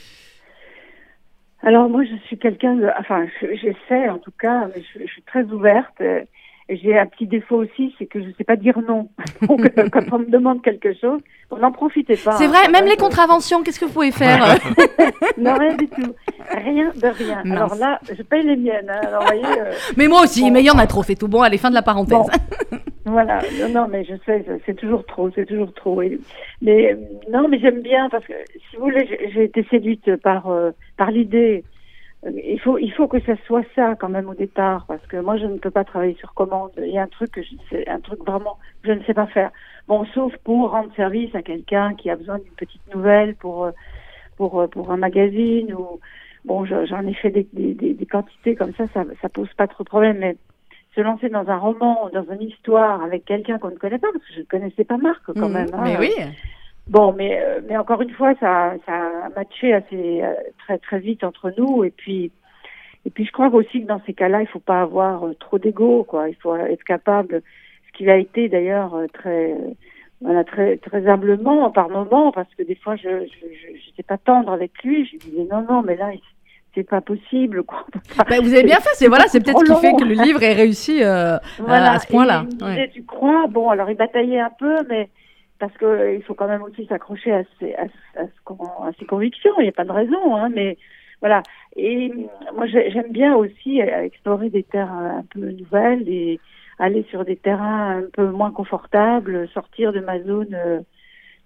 [1.66, 5.12] Alors moi, je suis quelqu'un de, enfin, je- j'essaie en tout cas, mais je, je
[5.12, 6.02] suis très ouverte.
[6.70, 9.10] J'ai un petit défaut aussi, c'est que je ne sais pas dire non.
[9.48, 11.20] Donc, euh, quand on me demande quelque chose,
[11.52, 12.32] on n'en profitez pas.
[12.34, 14.44] C'est hein, vrai, quand même les contraventions, qu'est-ce que vous pouvez faire
[15.38, 16.14] Non, rien du tout.
[16.52, 17.42] Rien de rien.
[17.46, 17.58] Mince.
[17.58, 18.90] Alors là, je paye les miennes.
[18.90, 19.00] hein.
[19.08, 20.52] Alors, voyez, euh, Mais moi aussi, Bon.
[20.52, 21.28] mais il y en a trop fait tout.
[21.28, 22.18] Bon, allez, fin de la parenthèse.
[22.18, 22.28] Bon.
[23.06, 23.42] Voilà.
[23.60, 26.02] Non, non, mais je sais, c'est toujours trop, c'est toujours trop.
[26.62, 26.96] Mais
[27.30, 28.34] non, mais j'aime bien parce que,
[28.70, 31.66] si vous voulez, j'ai été séduite par euh, par l'idée.
[32.26, 35.36] Il faut, il faut que ça soit ça quand même au départ, parce que moi
[35.38, 36.72] je ne peux pas travailler sur commande.
[36.78, 39.28] Il y a un truc que je un truc vraiment que je ne sais pas
[39.28, 39.52] faire.
[39.90, 43.72] Bon, sauf pour rendre service à quelqu'un qui a besoin d'une petite nouvelle pour euh,
[44.38, 46.00] pour euh, pour un magazine ou
[46.46, 49.68] bon, je- j'en ai fait des, des, des, quantités comme ça, ça ça pose pas
[49.68, 50.36] trop de problème.
[50.96, 54.26] Se lancer dans un roman, dans une histoire avec quelqu'un qu'on ne connaît pas, parce
[54.26, 55.54] que je ne connaissais pas Marc quand Mhm.
[55.54, 55.70] même.
[55.74, 55.82] hein.
[55.84, 56.12] Mais oui.
[56.90, 58.94] Bon, mais euh, mais encore une fois, ça ça
[59.26, 62.32] a matché assez euh, très très vite entre nous et puis
[63.06, 65.60] et puis je crois aussi que dans ces cas-là, il faut pas avoir euh, trop
[65.60, 66.30] d'ego, quoi.
[66.30, 67.42] Il faut être capable,
[67.88, 69.56] ce qu'il a été d'ailleurs très
[70.22, 74.18] voilà très très humblement par moments, parce que des fois je je je- j'étais pas
[74.18, 76.22] tendre avec lui, je lui disais non non, mais là il-
[76.76, 77.86] c'est pas possible, quoi.
[78.18, 80.42] Bah, vous avez bien fait, c'est voilà, c'est peut-être ce qui fait que le livre
[80.44, 81.94] est réussi euh, Voilà.
[81.94, 82.46] à ce point-là.
[82.62, 82.90] Ouais.
[82.94, 83.46] tu crois?
[83.48, 85.10] Bon, alors il bataillait un peu, mais
[85.60, 87.84] parce que euh, il faut quand même aussi s'accrocher à ses, à,
[89.00, 89.52] ses convictions.
[89.60, 90.78] Il n'y a pas de raison, hein, mais
[91.22, 91.44] voilà.
[91.76, 92.16] Et euh,
[92.56, 96.40] moi, j'ai- j'aime bien aussi euh, explorer des terres euh, un peu nouvelles et
[96.80, 100.58] aller sur des terrains un peu moins confortables, sortir de ma zone.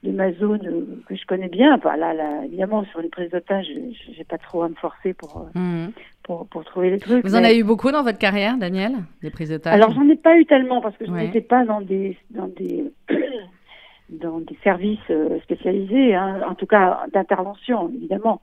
[0.04, 1.76] De ma zone euh, que je connais bien.
[1.76, 5.14] Enfin, là, là, évidemment, sur les prises d'otages, je- j'ai pas trop à me forcer
[5.14, 5.92] pour, euh, Mhm.
[6.24, 7.26] pour, pour trouver les trucs.
[7.26, 8.92] Vous en avez eu beaucoup dans votre carrière, Daniel
[9.24, 11.24] Des prises de alors j'en ai pas eu tellement parce que je Ouais.
[11.24, 12.86] n'étais pas dans des dans des
[14.10, 18.42] dans des services euh, spécialisés, hein, en tout cas d'intervention évidemment.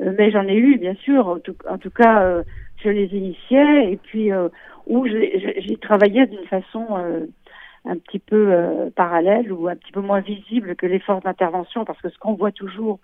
[0.00, 1.28] Mais j'en ai eu bien sûr.
[1.28, 2.42] En tout, en tout cas,
[2.82, 4.48] je les initiais et puis euh,
[4.88, 7.26] où j'ai travaillé d'une façon euh,
[7.86, 12.00] un petit peu euh, parallèle ou un petit peu moins visible que l'effort d'intervention parce
[12.00, 12.98] que ce qu'on voit toujours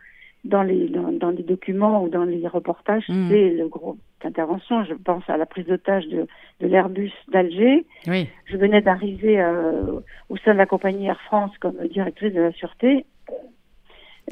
[0.44, 3.28] dans les dans, dans les documents ou dans les reportages, Mhm.
[3.30, 4.82] c'est le gros intervention.
[4.84, 6.26] Je pense à la prise d'otage de,
[6.60, 7.84] de l'Airbus d'Alger.
[8.06, 8.26] Oui.
[8.46, 12.52] Je venais d'arriver euh, au sein de la compagnie Air France comme directrice de la
[12.52, 13.04] sûreté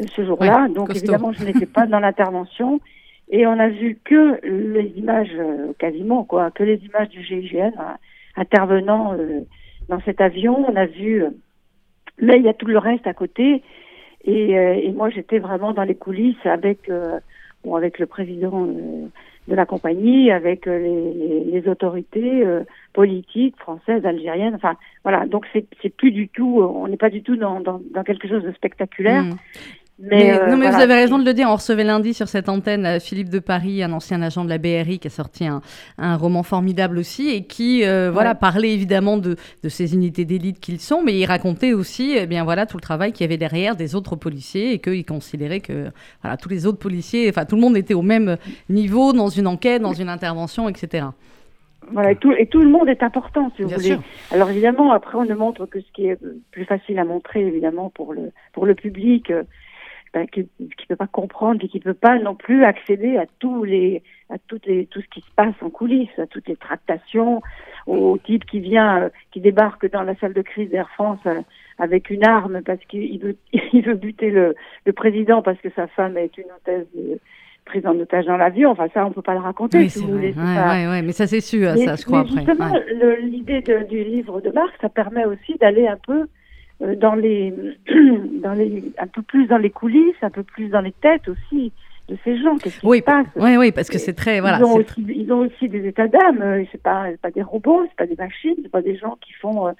[0.00, 0.62] euh, ce jour-là.
[0.62, 1.04] Ouais, Donc costaud.
[1.04, 2.80] évidemment, je n'étais pas dans l'intervention.
[3.30, 5.36] Et on a vu que les images,
[5.78, 7.96] quasiment quoi, que les images du GIGN hein,
[8.36, 9.40] intervenant euh,
[9.88, 10.64] dans cet avion.
[10.68, 11.30] On a vu, euh,
[12.20, 13.62] mais il y a tout le reste à côté.
[14.24, 17.18] Et, euh, et moi, j'étais vraiment dans les coulisses avec, euh,
[17.64, 19.06] bon, avec le président euh,
[19.46, 24.54] de la compagnie, avec euh, les, les, les autorités euh, politiques françaises, algériennes.
[24.54, 25.24] Enfin, voilà.
[25.26, 28.28] Donc c'est plus du tout, euh, on n'est pas du tout dans, dans, dans quelque
[28.28, 29.24] chose de spectaculaire.
[29.24, 29.36] Mhm.
[30.00, 31.48] Mais, Mais- euh, non, mais vous avez raison de le dire.
[31.50, 34.58] On recevait lundi sur cette antenne euh, Philippe de Paris, un ancien agent de la
[34.58, 35.60] BRI qui a sorti un,
[35.98, 39.34] un roman formidable aussi et qui, euh, voilà, parlait évidemment de,
[39.64, 42.80] de ces unités d'élite qu'ils sont, mais il racontait aussi, eh bien voilà, tout le
[42.80, 45.88] travail qu'il y avait derrière des autres policiers et qu'il considérait que,
[46.22, 48.36] voilà, tous les autres policiers, enfin, tout le monde était au même
[48.68, 51.06] niveau dans une enquête, dans une intervention, etc.
[51.90, 53.88] Voilà, et tout, et tout le monde est important, si vous Bien voulez.
[53.88, 54.02] sûr.
[54.30, 56.18] Alors évidemment, après, on ne montre que ce qui est
[56.52, 59.32] plus facile à montrer, évidemment, pour le pour le public,
[60.16, 63.26] euh, ben, qui qui peut pas comprendre et qui peut pas non plus accéder à
[63.38, 66.56] tous les à toutes les tout ce qui se passe en coulisses, à toutes les
[66.56, 67.40] tractations,
[67.86, 71.40] au, type qui vient, euh, qui débarque dans la salle de crise d'Air France euh,
[71.78, 73.36] avec une arme parce qu'il veut
[73.72, 77.18] il veut buter le le président parce que sa femme est une hôtesse de-
[77.64, 78.70] prise en otage dans l'avion.
[78.70, 79.76] Enfin, ça, on peut pas le raconter.
[79.76, 80.16] Oui, si c'est vous vrai.
[80.16, 80.32] voulez.
[80.32, 82.46] c'est Ouais, pas- ouais, ouais, mais ça c'est sûr, mais, ça je crois mais après.
[82.46, 86.26] justement, l'idée du livre de Marc, ça permet aussi d'aller un peu euh,
[86.80, 87.52] dans les,
[88.42, 91.72] dans les, un peu plus dans les coulisses, un peu plus dans les têtes aussi
[92.08, 92.56] de ces gens.
[92.56, 93.26] Qu'est-ce qui Oui, se passe?
[93.36, 96.08] Oui, oui, parce que c'est très, voilà, ils, ont aussi, ils ont aussi des états
[96.08, 96.40] d'âme.
[96.40, 99.16] euh, C'est pas, c'est pas des robots, c'est pas des machines, c'est pas des gens
[99.20, 99.72] qui font euh,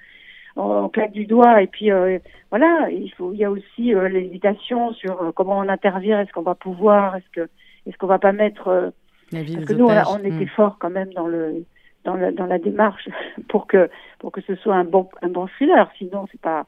[0.55, 2.19] on claque du doigt et puis euh,
[2.51, 2.89] voilà.
[2.91, 6.19] Il faut, il y a aussi euh, l'hésitation sur euh, comment on intervient.
[6.21, 7.49] Est-ce qu'on va pouvoir Est-ce que,
[7.87, 8.89] est-ce qu'on va pas mettre euh,
[9.31, 10.55] la vie parce que nous, on, on était Mm.
[10.55, 11.63] fort quand même dans le
[12.03, 13.07] dans la, dans la démarche
[13.49, 15.89] pour que pour que ce soit un bon un bon thriller.
[15.97, 16.65] Sinon, c'est pas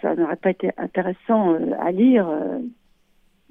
[0.00, 2.28] ça, n'aurait pas été intéressant euh, à lire.
[2.28, 2.58] euh.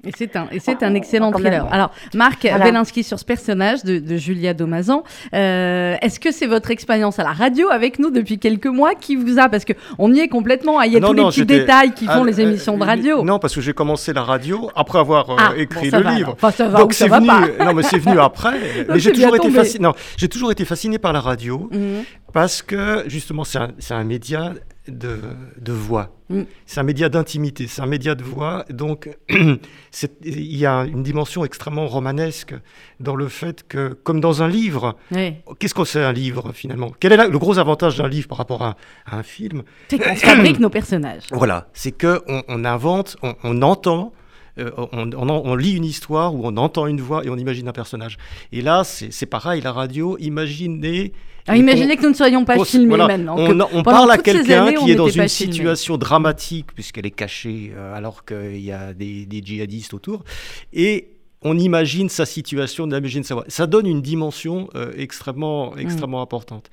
[0.04, 1.62] Et c'est un, et c'est un excellent thriller.
[1.62, 1.72] même.
[1.72, 2.64] Alors, Marc Voilà.
[2.64, 5.04] Belinsky sur ce personnage de, de Julia Domazan.
[5.32, 9.14] Euh, Est-ce que c'est votre expérience à la radio avec nous depuis quelques mois qui
[9.14, 11.22] vous a, parce que on y est complètement, hein, il y a Non, tous les
[11.26, 13.22] petits j'étais- détails qui font les émissions de radio.
[13.22, 16.04] Non, parce que j'ai commencé la radio après avoir euh, Ah, écrit bon, ça le
[16.04, 16.26] va, livre.
[16.30, 16.34] alors.
[16.34, 17.28] Enfin, ça va ou Donc ça c'est va venu.
[17.56, 17.64] pas.
[17.66, 18.58] Non, mais c'est venu après.
[18.88, 19.84] mais j'ai toujours été fasciné.
[19.84, 22.02] Non, j'ai toujours été fasciné par la radio Mhm.
[22.32, 24.52] parce que justement c'est un, c'est un média
[24.88, 25.20] de,
[25.60, 26.10] de voix.
[26.28, 26.42] Mm.
[26.66, 28.64] C'est un média d'intimité, c'est un média de voix.
[28.70, 32.54] Donc il y a une dimension extrêmement romanesque
[33.00, 35.34] dans le fait que, comme dans un livre, Oui.
[35.58, 36.92] qu'est-ce que c'est un livre finalement?
[37.00, 38.76] Quel est la- le gros avantage d'un livre par rapport à,
[39.06, 39.62] à un film?
[39.88, 41.24] C'est qu'on fabrique nos personnages.
[41.32, 44.12] Voilà, c'est que on, invente, on, on entend.
[44.58, 47.68] euh, on, on- on lit une histoire ou on entend une voix et on imagine
[47.68, 48.16] un personnage.
[48.52, 51.12] Et là, c'est c'est pareil, la radio, imaginez.
[51.46, 53.36] Alors, imaginez que nous ne soyons pas filmés voilà, maintenant.
[53.72, 58.24] On, parle à quelqu'un qui est dans une situation dramatique, puisqu'elle est cachée euh, alors
[58.24, 60.24] qu'il y a des, des djihadistes autour.
[60.72, 61.08] Et
[61.42, 63.44] on imagine sa situation, on imagine sa voix.
[63.48, 66.70] Ça donne une dimension euh, extrêmement, extrêmement importante.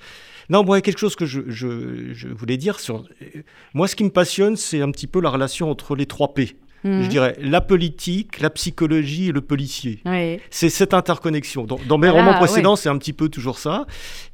[0.50, 3.04] Non, moi, il y a quelque chose que je, je, je voulais dire sur.
[3.22, 3.42] euh,
[3.74, 6.56] Moi, ce qui me passionne, c'est un petit peu la relation entre les trois P.
[6.84, 7.04] Mhm.
[7.04, 10.00] je dirais, la politique, la psychologie et le policier.
[10.06, 10.40] Oui.
[10.50, 11.66] C'est cette interconnexion.
[11.66, 13.86] Dans, dans mes romans précédents, c'est un petit peu toujours ça.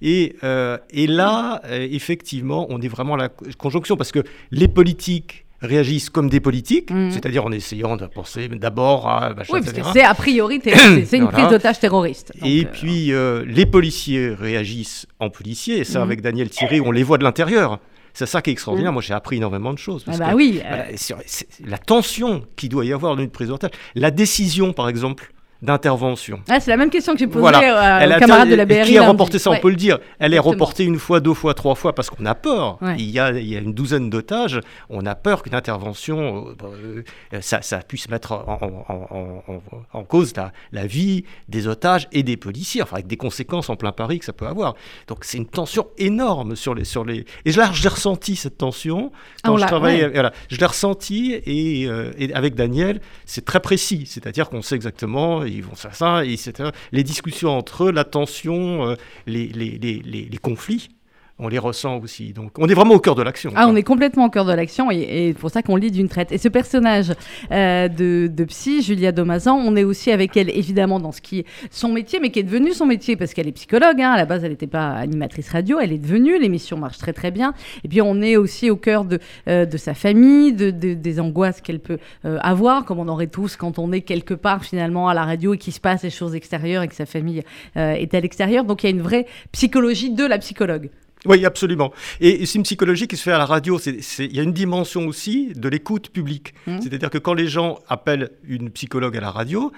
[0.02, 4.20] Et, euh, et là, euh, effectivement, on est vraiment à la conjonction parce que
[4.52, 7.12] les politiques réagissent comme des politiques, Mhm.
[7.12, 11.18] c'est-à-dire en essayant de penser d'abord à machin, Oui, parce que c'est a priori c'est
[11.18, 11.38] une Voilà.
[11.38, 12.34] prise d'otage terroriste.
[12.44, 16.04] Et euh, puis les policiers réagissent en policiers, et ça Mhm.
[16.06, 17.80] avec Daniel Thierry, on les voit de l'intérieur.
[18.16, 18.94] C'est ça qui est extraordinaire.
[18.94, 20.06] Moi, j'ai appris énormément de choses.
[20.08, 20.62] ah bah que, oui.
[20.64, 21.24] euh, voilà,
[21.66, 26.40] la tension qu'il doit y avoir dans une prise d'otage, la décision, par exemple, d'intervention.
[26.50, 27.60] ah, c'est la même question que j'ai posée Voilà.
[27.60, 28.84] euh, Elle aux camarades de la BRI.
[28.84, 29.12] Qui a lundi.
[29.12, 29.58] reporté ça, Ouais.
[29.58, 30.00] on peut le dire.
[30.20, 32.78] Elle est reportée une fois, deux fois, trois fois parce qu'on a peur.
[32.82, 32.96] Ouais.
[32.98, 34.60] Il, y a, il y a une douzaine d'otages.
[34.90, 37.04] On a peur qu'une intervention, euh,
[37.34, 41.68] euh, ça, ça puisse mettre en, en- en- en- en cause la, la vie des
[41.68, 44.76] otages et des policiers, enfin avec des conséquences en plein Paris que ça peut avoir.
[45.08, 46.84] Donc c'est une tension énorme sur les...
[46.86, 47.26] Sur les...
[47.46, 49.12] Et là, je l'ai ressenti, cette tension,
[49.44, 50.06] Ah, quand je l'a- travaillais.
[50.06, 50.12] ouais.
[50.14, 54.04] Voilà, je l'ai ressenti et, euh, et avec Daniel, c'est très précis.
[54.06, 56.70] C'est-à-dire qu'on sait exactement, ils vont faire ça, et etc.
[56.92, 60.90] Les discussions entre eux, la tension, euh, les, les conflits,
[61.38, 62.32] on les ressent aussi.
[62.32, 63.52] Donc on est vraiment au cœur de l'action.
[63.56, 63.72] Ah, quoi.
[63.74, 66.08] on est complètement au cœur de l'action et, et c'est pour ça qu'on lit d'une
[66.08, 66.32] traite.
[66.32, 67.12] Et ce personnage
[67.52, 71.40] euh, de, de psy, Julia Domazan, on est aussi avec elle évidemment dans ce qui
[71.40, 74.02] est son métier, mais qui est devenu son métier parce qu'elle est psychologue.
[74.02, 74.12] hein.
[74.12, 76.40] À la base, elle n'était pas animatrice radio, elle est devenue.
[76.40, 77.54] L'émission marche très très bien.
[77.84, 79.20] Et puis on est aussi au cœur de,
[79.50, 83.28] euh, de sa famille, de, de- des angoisses qu'elle peut euh, avoir, comme on aurait
[83.28, 86.10] tous quand on est quelque part finalement à la radio et qu'il se passe des
[86.10, 87.44] choses extérieures et que sa famille
[87.76, 88.64] est à l'extérieur.
[88.64, 90.90] Donc il y a une vraie psychologie de la psychologue.
[91.26, 91.92] Oui, absolument.
[92.22, 93.80] Et, c'est une psychologie qui se fait à la radio.
[93.80, 96.54] Il y a une dimension aussi de l'écoute publique.
[96.68, 96.82] Mhm.
[96.82, 99.72] C'est-à-dire que quand les gens appellent une psychologue à la radio,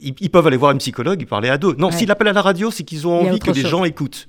[0.00, 1.74] ils, ils peuvent aller voir une psychologue, ils parler à deux.
[1.78, 1.92] Non, Ouais.
[1.92, 3.66] s'ils appellent à la radio, c'est qu'ils ont envie que chose.
[3.66, 4.28] gens écoutent.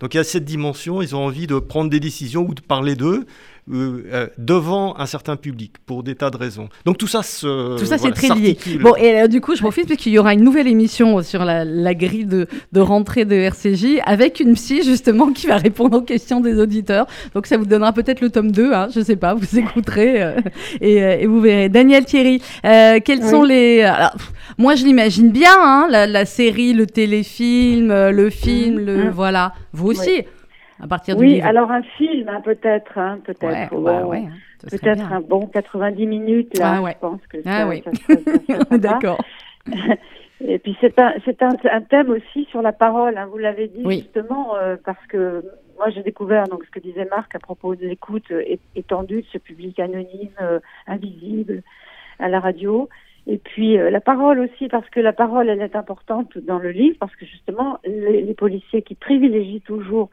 [0.00, 2.62] Donc il y a cette dimension, ils ont envie de prendre des décisions ou de
[2.62, 3.26] parler d'eux
[3.72, 6.68] euh, euh, devant un certain public pour des tas de raisons.
[6.84, 8.58] Donc tout ça se Tout ça, voilà, c'est très lié.
[8.80, 11.44] Bon, et euh, du coup, je profite parce qu'il y aura une nouvelle émission sur
[11.44, 15.98] la, la grille de, de rentrée de RCJ avec une psy, justement, qui va répondre
[15.98, 17.06] aux questions des auditeurs.
[17.34, 20.40] Donc, ça vous donnera peut-être le tome 2, hein, je sais pas, vous écouterez euh,
[20.80, 21.68] et, euh, et vous verrez.
[21.68, 23.82] Daniel Thierry, euh, quels sont les...
[23.82, 28.84] alors, pff, moi, je l'imagine bien, hein, la, la série, le téléfilm, le film, Mhm,
[28.84, 28.96] le...
[29.04, 29.10] mhm.
[29.10, 29.52] Voilà.
[29.72, 30.22] Vous aussi,
[30.82, 31.46] à partir du Oui, livre.
[31.46, 33.80] alors un film, hein, peut-être, hein, Ouais, peut-être.
[33.80, 34.30] bah ouais, hein,
[34.70, 36.92] Peut-être un bon 90 minutes, là, Ah ouais.
[36.94, 37.82] je pense que Ah ça, oui.
[38.78, 39.18] D'accord.
[40.42, 43.68] Et puis c'est un, c'est un, un thème aussi sur la parole, hein, vous l'avez
[43.68, 43.98] dit Oui.
[44.00, 45.44] justement, euh, parce que
[45.76, 48.42] moi j'ai découvert donc ce que disait Marc à propos de l'écoute euh,
[48.74, 51.62] étendue de ce public anonyme, euh, invisible
[52.18, 52.88] à la radio.
[53.26, 56.70] Et puis euh, la parole aussi, parce que la parole elle est importante dans le
[56.70, 60.08] livre, parce que justement les, les policiers qui privilégient toujours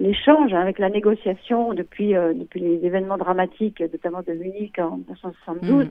[0.00, 4.96] l'échange hein, avec la négociation depuis, euh, depuis les événements dramatiques, notamment de Munich en
[4.96, 5.90] 1972 Mhm.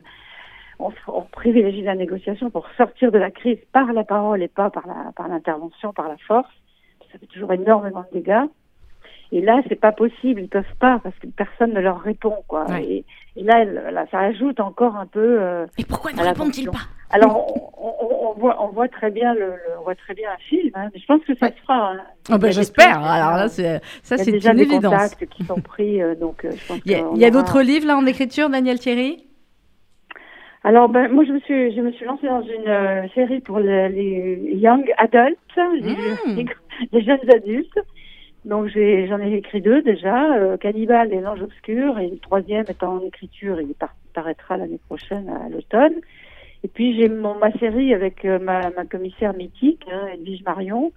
[0.80, 4.70] on, on privilégie la négociation pour sortir de la crise par la parole et pas
[4.70, 6.50] par la par l'intervention, par la force.
[7.12, 8.46] Ça fait toujours énormément de dégâts.
[9.32, 12.66] Et là, c'est pas possible, ils peuvent pas parce que personne ne leur répond, quoi.
[12.70, 12.84] Ouais.
[12.86, 13.06] Et,
[13.36, 15.38] et là, là, ça ajoute encore un peu.
[15.42, 16.88] euh, Et pourquoi ne répondent-ils pas?
[17.12, 17.48] Alors,
[17.78, 20.38] on, on- on voit, on voit très bien le, le- on voit très bien un
[20.38, 20.70] film.
[20.76, 21.54] Hein, mais je pense que ça Ouais.
[21.56, 21.92] se fera.
[21.92, 21.98] hein.
[22.30, 23.00] A ben, J'espère.
[23.04, 23.48] Alors là, hein.
[23.48, 24.94] c'est ça, c'est déjà une des évidence.
[24.94, 27.98] contacts qui sont pris, euh, donc je pense Il y a, y d'autres livres là
[27.98, 29.26] en écriture, Daniel Thierry?
[30.64, 33.60] Alors, ben, moi, je me suis, je me suis lancée dans une euh, série pour
[33.60, 35.38] les, les young adults,
[35.82, 36.36] les, Mm.
[36.36, 36.46] les-
[36.92, 37.80] les jeunes adultes.
[38.46, 42.66] Donc, j'ai, j'en ai écrit deux déjà, euh, Cannibal et l'ange obscur, et le troisième
[42.70, 45.94] est en écriture, il par- paraîtra l'année prochaine à l'automne.
[46.64, 50.92] Et puis, j'ai ma série avec euh, ma, ma commissaire mythique, hein, Edwige Marion,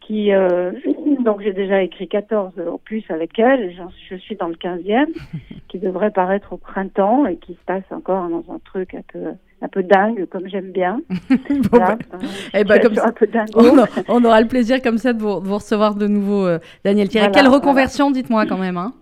[0.00, 0.72] qui, euh,
[1.24, 3.76] donc j'ai déjà écrit 14 en plus avec elle, et
[4.08, 5.06] je suis dans le 15e,
[5.68, 9.18] qui devrait paraître au printemps et qui se passe encore dans un truc un peu,
[9.60, 11.00] un peu dingue, comme j'aime bien.
[11.70, 12.18] Bon, bah, un-
[12.54, 13.48] eh ben, comme sur ça, un peu dingue.
[13.56, 16.46] on, a- on aura le plaisir comme ça de vous, de vous recevoir de nouveau,
[16.46, 17.28] euh, Daniel Thierry.
[17.28, 18.78] Voilà, Quelle reconversion, dites-moi quand même.
[18.78, 18.94] Hein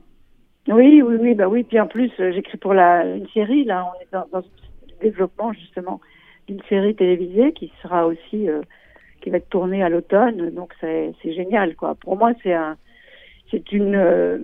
[0.68, 1.62] Oui, oui, oui, bah oui.
[1.62, 3.64] Puis en plus, j'écris pour la une série.
[3.64, 4.44] Là, on est dans, dans le
[5.00, 6.00] développement justement
[6.46, 8.62] d'une série télévisée qui sera aussi euh,
[9.20, 10.50] qui va être tournée à l'automne.
[10.50, 11.94] Donc c'est c'est génial, quoi.
[11.94, 12.76] Pour moi, c'est un
[13.50, 14.38] c'est une euh,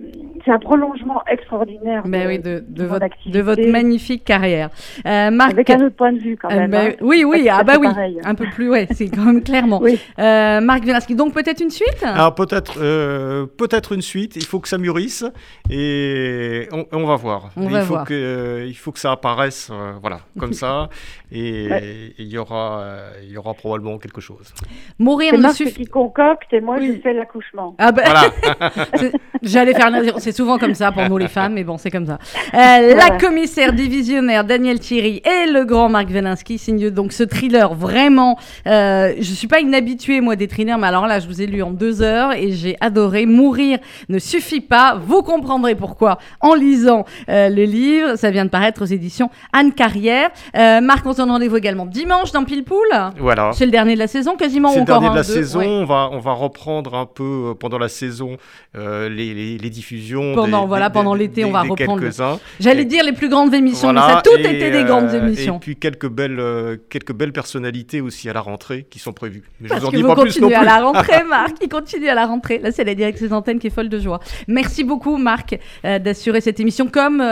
[0.45, 2.03] c'est un prolongement extraordinaire.
[2.05, 3.37] Ben de, oui, de, de votre, activité.
[3.37, 4.69] de votre magnifique carrière.
[5.05, 6.71] Euh, Marc, avec un autre point de vue quand euh, même.
[6.71, 6.95] ben, hein.
[7.01, 8.19] oui, oui, ah bah oui, pareil.
[8.23, 9.79] un peu plus, ouais, c'est quand même clairement.
[9.81, 9.99] Oui.
[10.19, 12.03] Euh, Marc Wielarski, donc peut-être une suite?
[12.03, 15.25] Alors peut-être euh, peut-être une suite, il faut que ça mûrisse
[15.69, 17.49] et on, on va voir.
[17.57, 18.05] On il, faut voir.
[18.05, 20.89] Que, euh, il faut que ça apparaisse euh, voilà, comme ça
[21.31, 22.13] et Ouais.
[22.17, 24.53] il y, aura, euh, il y aura probablement quelque chose.
[24.99, 25.73] Mourir ne Marc suffit.
[25.73, 26.93] qui concocte et moi Oui.
[26.95, 27.75] je fais l'accouchement.
[27.79, 28.69] Ah ben, Voilà.
[28.95, 31.91] C'est- J'allais faire une- C'est souvent comme ça pour nous les femmes, mais bon, c'est
[31.91, 32.17] comme ça.
[32.53, 37.73] Euh, La commissaire divisionnaire Daniel Thierry et le grand Marc Velinsky signent donc ce thriller
[37.73, 38.37] vraiment.
[38.67, 41.45] euh, je suis pas une habituée moi des thrillers, mais alors là, je vous ai
[41.47, 43.25] lu en deux heures et j'ai adoré.
[43.25, 43.79] Mourir
[44.09, 44.95] ne suffit pas.
[45.01, 48.15] Vous comprendrez pourquoi en lisant euh, le livre.
[48.15, 50.29] Ça vient de paraître aux éditions Anne Carrière.
[50.55, 52.77] Euh, Marc, on se donne rendez-vous également dimanche dans Pile Poule.
[53.19, 53.51] Voilà.
[53.53, 54.69] C'est le dernier de la saison, quasiment.
[54.69, 55.59] C'est le dernier de la deux saison.
[55.59, 55.67] Ouais.
[55.67, 58.37] On, va, on va reprendre un peu pendant la saison
[58.83, 60.35] euh, les, les- les diffusions.
[60.35, 62.11] Pendant- des- voilà, des- pendant l'été, on va reprendre le-.
[62.59, 65.25] J'allais dire les plus grandes émissions, mais ça a tout et, été des grandes euh,
[65.25, 65.57] émissions.
[65.57, 69.43] Et puis quelques belles, euh, quelques belles personnalités aussi à la rentrée qui sont prévues.
[69.59, 71.23] Mais je Parce vous en que dis vous pas plus non continuez à la rentrée,
[71.29, 71.55] Marc.
[71.61, 72.59] Il continue à la rentrée.
[72.59, 74.19] Là, c'est la directrice d'antenne qui est folle de joie.
[74.47, 77.23] Merci beaucoup, Marc, d'assurer cette émission, comme,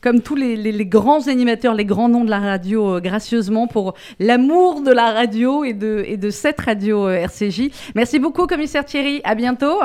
[0.00, 4.80] comme tous les, les- grands animateurs, les grands noms de la radio, gracieusement, pour l'amour
[4.82, 7.70] de la radio et de, et de cette radio RCJ.
[7.94, 9.20] Merci beaucoup, commissaire Thierry.
[9.24, 9.78] À bientôt.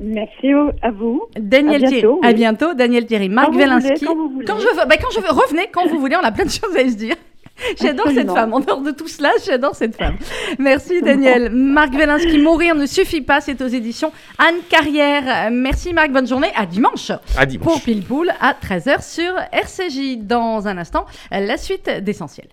[0.00, 0.48] Merci
[0.82, 1.22] à vous.
[1.38, 2.00] Daniel À Thierry.
[2.02, 2.34] bientôt, À oui.
[2.34, 3.28] bientôt, Daniel Thierry.
[3.28, 4.04] Marc Quand voulez, Velinsky.
[4.04, 4.44] quand vous voulez.
[4.44, 6.16] Quand je veux, bah, quand je veux, revenez quand vous voulez.
[6.16, 7.14] On a plein de choses à se dire.
[7.80, 8.52] J'adore cette femme.
[8.52, 10.16] En dehors de tout cela, j'adore cette femme.
[10.58, 11.50] Merci Daniel.
[11.50, 13.40] Marc Velinsky, Mourir ne suffit pas.
[13.40, 15.50] C'est aux éditions Anne Carrière.
[15.52, 16.10] Merci Marc.
[16.10, 16.50] Bonne journée.
[16.56, 17.12] À dimanche.
[17.38, 17.64] À dimanche.
[17.64, 20.16] Pour Pile Poule à 13h sur RCJ.
[20.18, 22.48] Dans un instant, la suite d'essentiel.